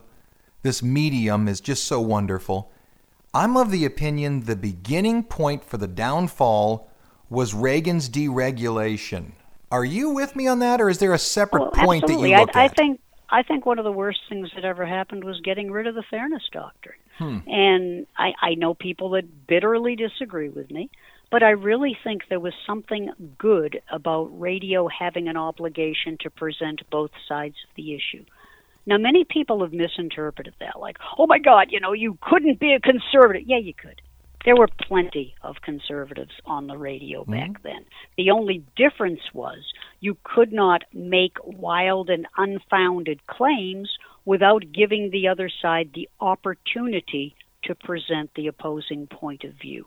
this 0.62 0.82
medium 0.82 1.48
is 1.48 1.60
just 1.60 1.86
so 1.86 2.00
wonderful. 2.00 2.72
I'm 3.34 3.58
of 3.58 3.72
the 3.72 3.86
opinion 3.86 4.42
the 4.42 4.56
beginning 4.56 5.24
point 5.24 5.64
for 5.64 5.78
the 5.78 5.88
downfall 5.88 6.90
was 7.30 7.54
Reagan's 7.54 8.10
deregulation. 8.10 9.32
Are 9.72 9.86
you 9.86 10.10
with 10.10 10.36
me 10.36 10.48
on 10.48 10.60
that, 10.60 10.82
or 10.82 10.90
is 10.90 10.98
there 10.98 11.14
a 11.14 11.18
separate 11.18 11.62
well, 11.62 11.72
point 11.72 12.04
absolutely. 12.04 12.32
that 12.32 12.36
you 12.38 12.46
look 12.46 12.56
I, 12.56 12.66
at? 12.66 12.72
I 12.72 12.74
think 12.74 13.00
I 13.30 13.44
think 13.44 13.66
one 13.66 13.80
of 13.80 13.86
the 13.86 13.92
worst 13.92 14.20
things 14.28 14.50
that 14.56 14.66
ever 14.66 14.86
happened 14.86 15.24
was 15.24 15.40
getting 15.40 15.72
rid 15.72 15.88
of 15.88 15.96
the 15.96 16.04
fairness 16.04 16.44
doctrine. 16.52 16.98
Hmm. 17.18 17.38
And 17.48 18.08
I, 18.18 18.32
I 18.42 18.56
know 18.56 18.74
people 18.74 19.12
that 19.12 19.48
bitterly 19.48 19.96
disagree 19.96 20.50
with 20.50 20.72
me, 20.72 20.90
but 21.30 21.44
I 21.44 21.52
really 21.52 21.98
think 22.04 22.24
there 22.30 22.40
was 22.40 22.54
something 22.68 23.12
good 23.38 23.82
about 23.92 24.26
radio 24.40 24.88
having 24.88 25.28
an 25.28 25.38
obligation 25.38 26.18
to 26.22 26.30
present 26.30 26.82
both 26.90 27.12
sides 27.28 27.56
of 27.70 27.76
the 27.76 27.94
issue. 27.94 28.26
Now, 28.86 28.98
many 28.98 29.24
people 29.24 29.62
have 29.62 29.74
misinterpreted 29.74 30.56
that, 30.60 30.80
like, 30.80 30.98
oh 31.18 31.28
my 31.28 31.38
God, 31.38 31.68
you 31.70 31.80
know, 31.80 31.94
you 31.94 32.18
couldn't 32.22 32.60
be 32.60 32.74
a 32.74 32.80
conservative. 32.80 33.44
Yeah, 33.46 33.60
you 33.60 33.74
could. 33.74 34.02
There 34.44 34.56
were 34.56 34.70
plenty 34.88 35.36
of 35.44 35.62
conservatives 35.62 36.32
on 36.46 36.68
the 36.68 36.78
radio 36.78 37.22
mm-hmm. 37.22 37.32
back 37.32 37.64
then. 37.64 37.86
The 38.18 38.32
only 38.32 38.64
difference 38.76 39.22
was 39.34 39.60
you 40.00 40.18
could 40.24 40.52
not 40.52 40.84
make 40.94 41.38
wild 41.44 42.10
and 42.10 42.28
unfounded 42.38 43.26
claims 43.28 43.90
without 44.26 44.72
giving 44.72 45.10
the 45.10 45.28
other 45.28 45.50
side 45.62 45.92
the 45.94 46.10
opportunity 46.20 47.36
to 47.64 47.76
present 47.76 48.32
the 48.36 48.48
opposing 48.48 49.08
point 49.08 49.44
of 49.44 49.54
view. 49.54 49.86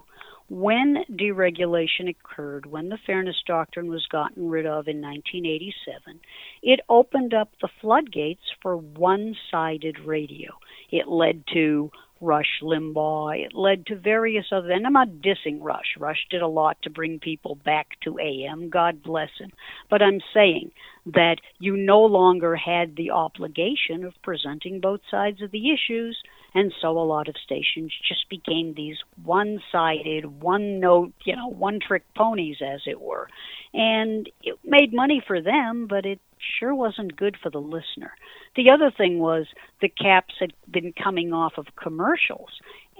When 0.48 1.04
deregulation 1.10 2.08
occurred, 2.08 2.66
when 2.66 2.90
the 2.90 2.98
Fairness 3.06 3.42
Doctrine 3.46 3.88
was 3.88 4.06
gotten 4.06 4.50
rid 4.50 4.66
of 4.66 4.88
in 4.88 5.00
1987, 5.00 6.20
it 6.62 6.80
opened 6.88 7.32
up 7.32 7.50
the 7.60 7.70
floodgates 7.80 8.42
for 8.60 8.76
one 8.76 9.34
sided 9.50 9.98
radio. 10.00 10.52
It 10.90 11.08
led 11.08 11.44
to 11.54 11.90
Rush 12.20 12.60
Limbaugh. 12.62 13.44
It 13.44 13.54
led 13.54 13.86
to 13.86 13.96
various 13.96 14.46
other, 14.52 14.70
and 14.70 14.86
I'm 14.86 14.92
not 14.92 15.08
dissing 15.08 15.58
Rush. 15.60 15.96
Rush 15.98 16.26
did 16.30 16.42
a 16.42 16.48
lot 16.48 16.76
to 16.82 16.90
bring 16.90 17.18
people 17.18 17.56
back 17.56 17.88
to 18.04 18.18
AM. 18.18 18.70
God 18.70 19.02
bless 19.02 19.30
him. 19.38 19.50
But 19.90 20.02
I'm 20.02 20.20
saying 20.32 20.70
that 21.06 21.36
you 21.58 21.76
no 21.76 22.02
longer 22.02 22.56
had 22.56 22.96
the 22.96 23.10
obligation 23.10 24.04
of 24.04 24.14
presenting 24.22 24.80
both 24.80 25.00
sides 25.10 25.42
of 25.42 25.50
the 25.50 25.70
issues, 25.70 26.18
and 26.54 26.72
so 26.80 26.98
a 26.98 27.04
lot 27.04 27.28
of 27.28 27.36
stations 27.44 27.92
just 28.08 28.28
became 28.30 28.74
these 28.74 28.96
one 29.22 29.60
sided, 29.70 30.40
one 30.40 30.80
note, 30.80 31.12
you 31.24 31.36
know, 31.36 31.48
one 31.48 31.78
trick 31.80 32.04
ponies, 32.14 32.58
as 32.64 32.80
it 32.86 33.00
were. 33.00 33.28
And 33.74 34.30
it 34.42 34.58
made 34.64 34.94
money 34.94 35.22
for 35.26 35.42
them, 35.42 35.86
but 35.88 36.06
it 36.06 36.20
sure 36.58 36.74
wasn't 36.74 37.16
good 37.16 37.36
for 37.42 37.50
the 37.50 37.60
listener. 37.60 38.12
The 38.56 38.70
other 38.70 38.90
thing 38.90 39.18
was 39.18 39.46
the 39.80 39.88
caps 39.88 40.34
had 40.38 40.52
been 40.70 40.92
coming 40.92 41.32
off 41.32 41.54
of 41.56 41.66
commercials. 41.76 42.50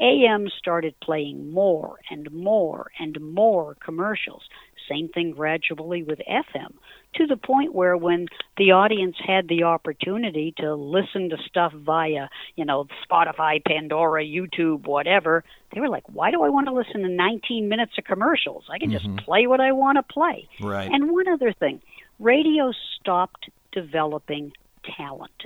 AM 0.01 0.49
started 0.59 0.95
playing 1.01 1.53
more 1.53 1.99
and 2.11 2.31
more 2.33 2.91
and 2.99 3.21
more 3.21 3.77
commercials. 3.85 4.43
Same 4.89 5.09
thing 5.09 5.31
gradually 5.31 6.03
with 6.03 6.19
FM, 6.29 6.75
to 7.15 7.27
the 7.27 7.37
point 7.37 7.75
where 7.75 7.97
when 7.97 8.27
the 8.59 8.73
audience 8.73 9.17
had 9.25 9.49
the 9.49 9.63
opportunity 9.63 10.53
to 10.59 10.75
listen 10.75 11.31
to 11.31 11.37
stuff 11.47 11.73
via, 11.73 12.29
you 12.57 12.65
know, 12.65 12.87
Spotify, 13.09 13.65
Pandora, 13.65 14.25
YouTube, 14.25 14.87
whatever, 14.87 15.43
they 15.73 15.81
were 15.81 15.89
like, 15.89 16.05
why 16.13 16.31
do 16.31 16.43
I 16.43 16.51
want 16.51 16.67
to 16.67 16.73
listen 16.73 17.03
to 17.03 17.09
19 17.09 17.69
minutes 17.69 17.93
of 17.97 18.05
commercials? 18.05 18.65
I 18.71 18.79
can 18.79 18.91
mm-hmm. 18.91 19.17
just 19.17 19.25
play 19.25 19.47
what 19.47 19.61
I 19.61 19.73
want 19.73 19.97
to 19.97 20.03
play. 20.03 20.49
Right. 20.61 20.91
And 20.91 21.11
one 21.11 21.29
other 21.29 21.53
thing 21.53 21.81
radio 22.19 22.73
stopped 23.01 23.51
developing 23.73 24.53
talent. 24.97 25.45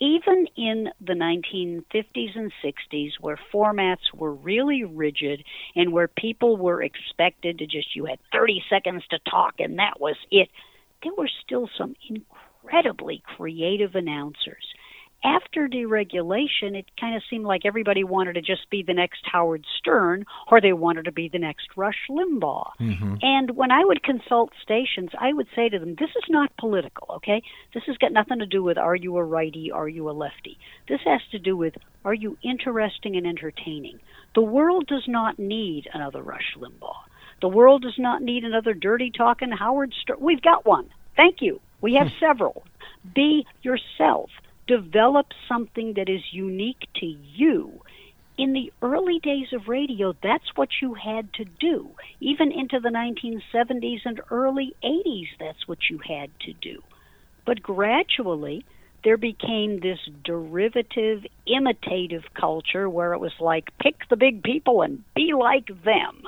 even 0.00 0.48
in 0.56 0.88
the 1.00 1.12
1950s 1.12 2.36
and 2.36 2.52
60s, 2.64 3.12
where 3.20 3.38
formats 3.54 4.12
were 4.12 4.34
really 4.34 4.82
rigid 4.82 5.44
and 5.76 5.92
where 5.92 6.08
people 6.08 6.56
were 6.56 6.82
expected 6.82 7.58
to 7.58 7.66
just, 7.66 7.94
you 7.94 8.06
had 8.06 8.18
30 8.32 8.64
seconds 8.68 9.04
to 9.10 9.20
talk 9.30 9.54
and 9.60 9.78
that 9.78 10.00
was 10.00 10.16
it, 10.32 10.48
there 11.04 11.14
were 11.16 11.30
still 11.44 11.70
some 11.78 11.94
incredibly 12.08 13.22
creative 13.36 13.94
announcers 13.94 14.71
after 15.24 15.68
deregulation, 15.68 16.74
it 16.74 16.86
kind 17.00 17.14
of 17.14 17.22
seemed 17.30 17.44
like 17.44 17.62
everybody 17.64 18.02
wanted 18.02 18.34
to 18.34 18.40
just 18.40 18.68
be 18.70 18.82
the 18.82 18.94
next 18.94 19.20
Howard 19.24 19.64
Stern 19.78 20.24
or 20.50 20.60
they 20.60 20.72
wanted 20.72 21.04
to 21.04 21.12
be 21.12 21.28
the 21.28 21.38
next 21.38 21.68
Rush 21.76 22.08
Limbaugh. 22.10 22.70
Mm-hmm. 22.80 23.14
And 23.22 23.50
when 23.56 23.70
I 23.70 23.84
would 23.84 24.02
consult 24.02 24.50
stations, 24.62 25.10
I 25.18 25.32
would 25.32 25.46
say 25.54 25.68
to 25.68 25.78
them, 25.78 25.94
this 25.98 26.10
is 26.10 26.24
not 26.28 26.56
political, 26.58 27.06
okay? 27.16 27.42
This 27.72 27.84
has 27.86 27.96
got 27.98 28.12
nothing 28.12 28.40
to 28.40 28.46
do 28.46 28.62
with 28.62 28.78
are 28.78 28.96
you 28.96 29.16
a 29.16 29.24
righty, 29.24 29.70
are 29.70 29.88
you 29.88 30.10
a 30.10 30.12
lefty? 30.12 30.58
This 30.88 31.00
has 31.04 31.20
to 31.30 31.38
do 31.38 31.56
with 31.56 31.74
are 32.04 32.14
you 32.14 32.36
interesting 32.42 33.16
and 33.16 33.26
entertaining? 33.26 34.00
The 34.34 34.42
world 34.42 34.86
does 34.88 35.04
not 35.06 35.38
need 35.38 35.88
another 35.92 36.22
Rush 36.22 36.56
Limbaugh. 36.58 36.96
The 37.40 37.48
world 37.48 37.82
does 37.82 37.98
not 37.98 38.22
need 38.22 38.44
another 38.44 38.74
dirty 38.74 39.10
talking 39.10 39.50
Howard 39.50 39.92
Stern. 40.02 40.18
We've 40.20 40.42
got 40.42 40.66
one. 40.66 40.90
Thank 41.16 41.36
you. 41.40 41.60
We 41.80 41.94
have 41.94 42.08
several. 42.20 42.64
Be 43.14 43.46
yourself 43.62 44.30
develop 44.66 45.26
something 45.48 45.94
that 45.96 46.08
is 46.08 46.22
unique 46.32 46.88
to 46.96 47.06
you. 47.06 47.80
In 48.38 48.54
the 48.54 48.72
early 48.80 49.18
days 49.18 49.48
of 49.52 49.68
radio, 49.68 50.14
that's 50.22 50.56
what 50.56 50.68
you 50.80 50.94
had 50.94 51.32
to 51.34 51.44
do. 51.44 51.90
Even 52.20 52.50
into 52.50 52.80
the 52.80 52.88
1970s 52.88 54.00
and 54.04 54.20
early 54.30 54.74
80s, 54.82 55.28
that's 55.38 55.68
what 55.68 55.78
you 55.90 55.98
had 55.98 56.30
to 56.46 56.52
do. 56.54 56.82
But 57.44 57.62
gradually, 57.62 58.64
there 59.04 59.16
became 59.16 59.80
this 59.80 59.98
derivative, 60.24 61.24
imitative 61.46 62.22
culture 62.34 62.88
where 62.88 63.12
it 63.12 63.20
was 63.20 63.32
like, 63.40 63.68
pick 63.80 63.96
the 64.08 64.16
big 64.16 64.42
people 64.42 64.82
and 64.82 65.04
be 65.14 65.32
like 65.38 65.66
them. 65.84 66.22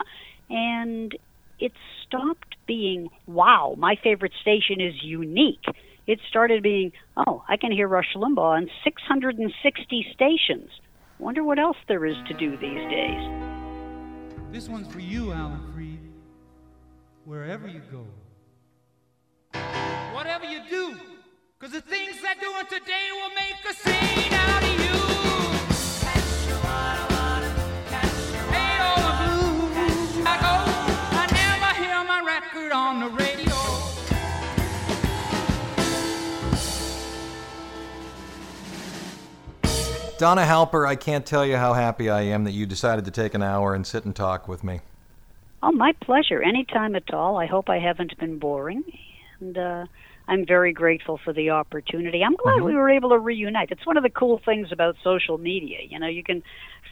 And 0.50 1.16
it 1.58 1.72
stopped 2.06 2.56
being, 2.66 3.08
wow, 3.26 3.74
my 3.78 3.96
favorite 4.02 4.32
station 4.42 4.80
is 4.80 4.94
unique 5.02 5.64
it 6.06 6.20
started 6.28 6.62
being, 6.62 6.92
oh, 7.16 7.42
I 7.48 7.56
can 7.56 7.72
hear 7.72 7.88
Rush 7.88 8.14
Limbaugh 8.14 8.56
on 8.56 8.70
660 8.82 10.06
stations. 10.12 10.70
Wonder 11.18 11.42
what 11.44 11.58
else 11.58 11.76
there 11.88 12.04
is 12.04 12.16
to 12.28 12.34
do 12.34 12.56
these 12.56 12.90
days. 12.90 13.30
This 14.50 14.68
one's 14.68 14.86
for 14.92 15.00
you, 15.00 15.32
Alan 15.32 15.60
Freed. 15.72 16.00
Wherever 17.24 17.66
you 17.66 17.80
go. 17.90 18.06
Whatever 20.12 20.44
you 20.44 20.60
do, 20.68 20.96
because 21.58 21.72
the 21.72 21.80
things 21.80 22.16
I 22.24 22.34
do 22.34 22.52
today 22.68 23.08
will 23.12 23.30
make 23.34 23.64
a 23.68 23.74
scene 23.74 24.32
out 24.32 24.62
of 24.62 24.80
you. 24.80 24.93
Donna 40.16 40.42
Halper, 40.42 40.86
I 40.86 40.94
can't 40.94 41.26
tell 41.26 41.44
you 41.44 41.56
how 41.56 41.72
happy 41.72 42.08
I 42.08 42.22
am 42.22 42.44
that 42.44 42.52
you 42.52 42.66
decided 42.66 43.04
to 43.06 43.10
take 43.10 43.34
an 43.34 43.42
hour 43.42 43.74
and 43.74 43.84
sit 43.84 44.04
and 44.04 44.14
talk 44.14 44.46
with 44.46 44.62
me. 44.62 44.80
Oh, 45.60 45.72
my 45.72 45.92
pleasure. 46.00 46.40
Anytime 46.40 46.94
at 46.94 47.12
all. 47.12 47.36
I 47.36 47.46
hope 47.46 47.68
I 47.68 47.78
haven't 47.78 48.16
been 48.18 48.38
boring. 48.38 48.84
And 49.40 49.58
uh, 49.58 49.86
I'm 50.28 50.46
very 50.46 50.72
grateful 50.72 51.18
for 51.24 51.32
the 51.32 51.50
opportunity. 51.50 52.22
I'm 52.22 52.36
glad 52.36 52.56
mm-hmm. 52.56 52.66
we 52.66 52.74
were 52.74 52.90
able 52.90 53.10
to 53.10 53.18
reunite. 53.18 53.72
It's 53.72 53.84
one 53.84 53.96
of 53.96 54.04
the 54.04 54.10
cool 54.10 54.40
things 54.44 54.68
about 54.70 54.94
social 55.02 55.36
media. 55.36 55.78
You 55.88 55.98
know, 55.98 56.06
you 56.06 56.22
can 56.22 56.44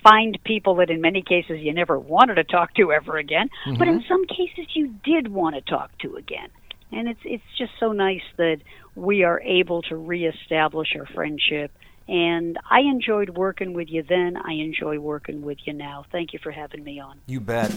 find 0.03 0.37
people 0.45 0.75
that 0.77 0.91
in 0.91 1.01
many 1.01 1.23
cases 1.23 1.61
you 1.61 1.73
never 1.73 1.99
wanted 1.99 2.35
to 2.35 2.45
talk 2.45 2.75
to 2.75 2.91
ever 2.91 3.19
again, 3.19 3.51
mm-hmm. 3.65 3.79
but 3.79 3.87
in 3.87 4.01
mm-hmm. 4.01 4.09
some 4.09 4.27
cases 4.27 4.67
you 4.75 4.95
did 5.05 5.29
want 5.29 5.55
to 5.55 5.61
talk 5.61 5.97
to 5.99 6.17
again. 6.17 6.49
And 6.91 7.09
it's 7.09 7.21
it's 7.25 7.45
just 7.57 7.73
so 7.79 7.93
nice 7.93 8.21
that 8.37 8.59
we 8.97 9.23
are 9.23 9.41
able 9.41 9.81
to 9.83 9.97
reestablish 9.97 10.89
our 10.99 11.07
friendship 11.07 11.71
and 12.09 12.59
I 12.71 12.81
enjoyed 12.81 13.31
working 13.31 13.73
with 13.73 13.89
you 13.89 14.03
then. 14.03 14.37
I 14.37 14.53
enjoy 14.53 14.99
working 14.99 15.43
with 15.43 15.59
you 15.65 15.73
now. 15.73 16.05
Thank 16.13 16.33
you 16.33 16.39
for 16.43 16.51
having 16.51 16.85
me 16.85 17.01
on. 17.01 17.21
You 17.27 17.41
bet. 17.41 17.71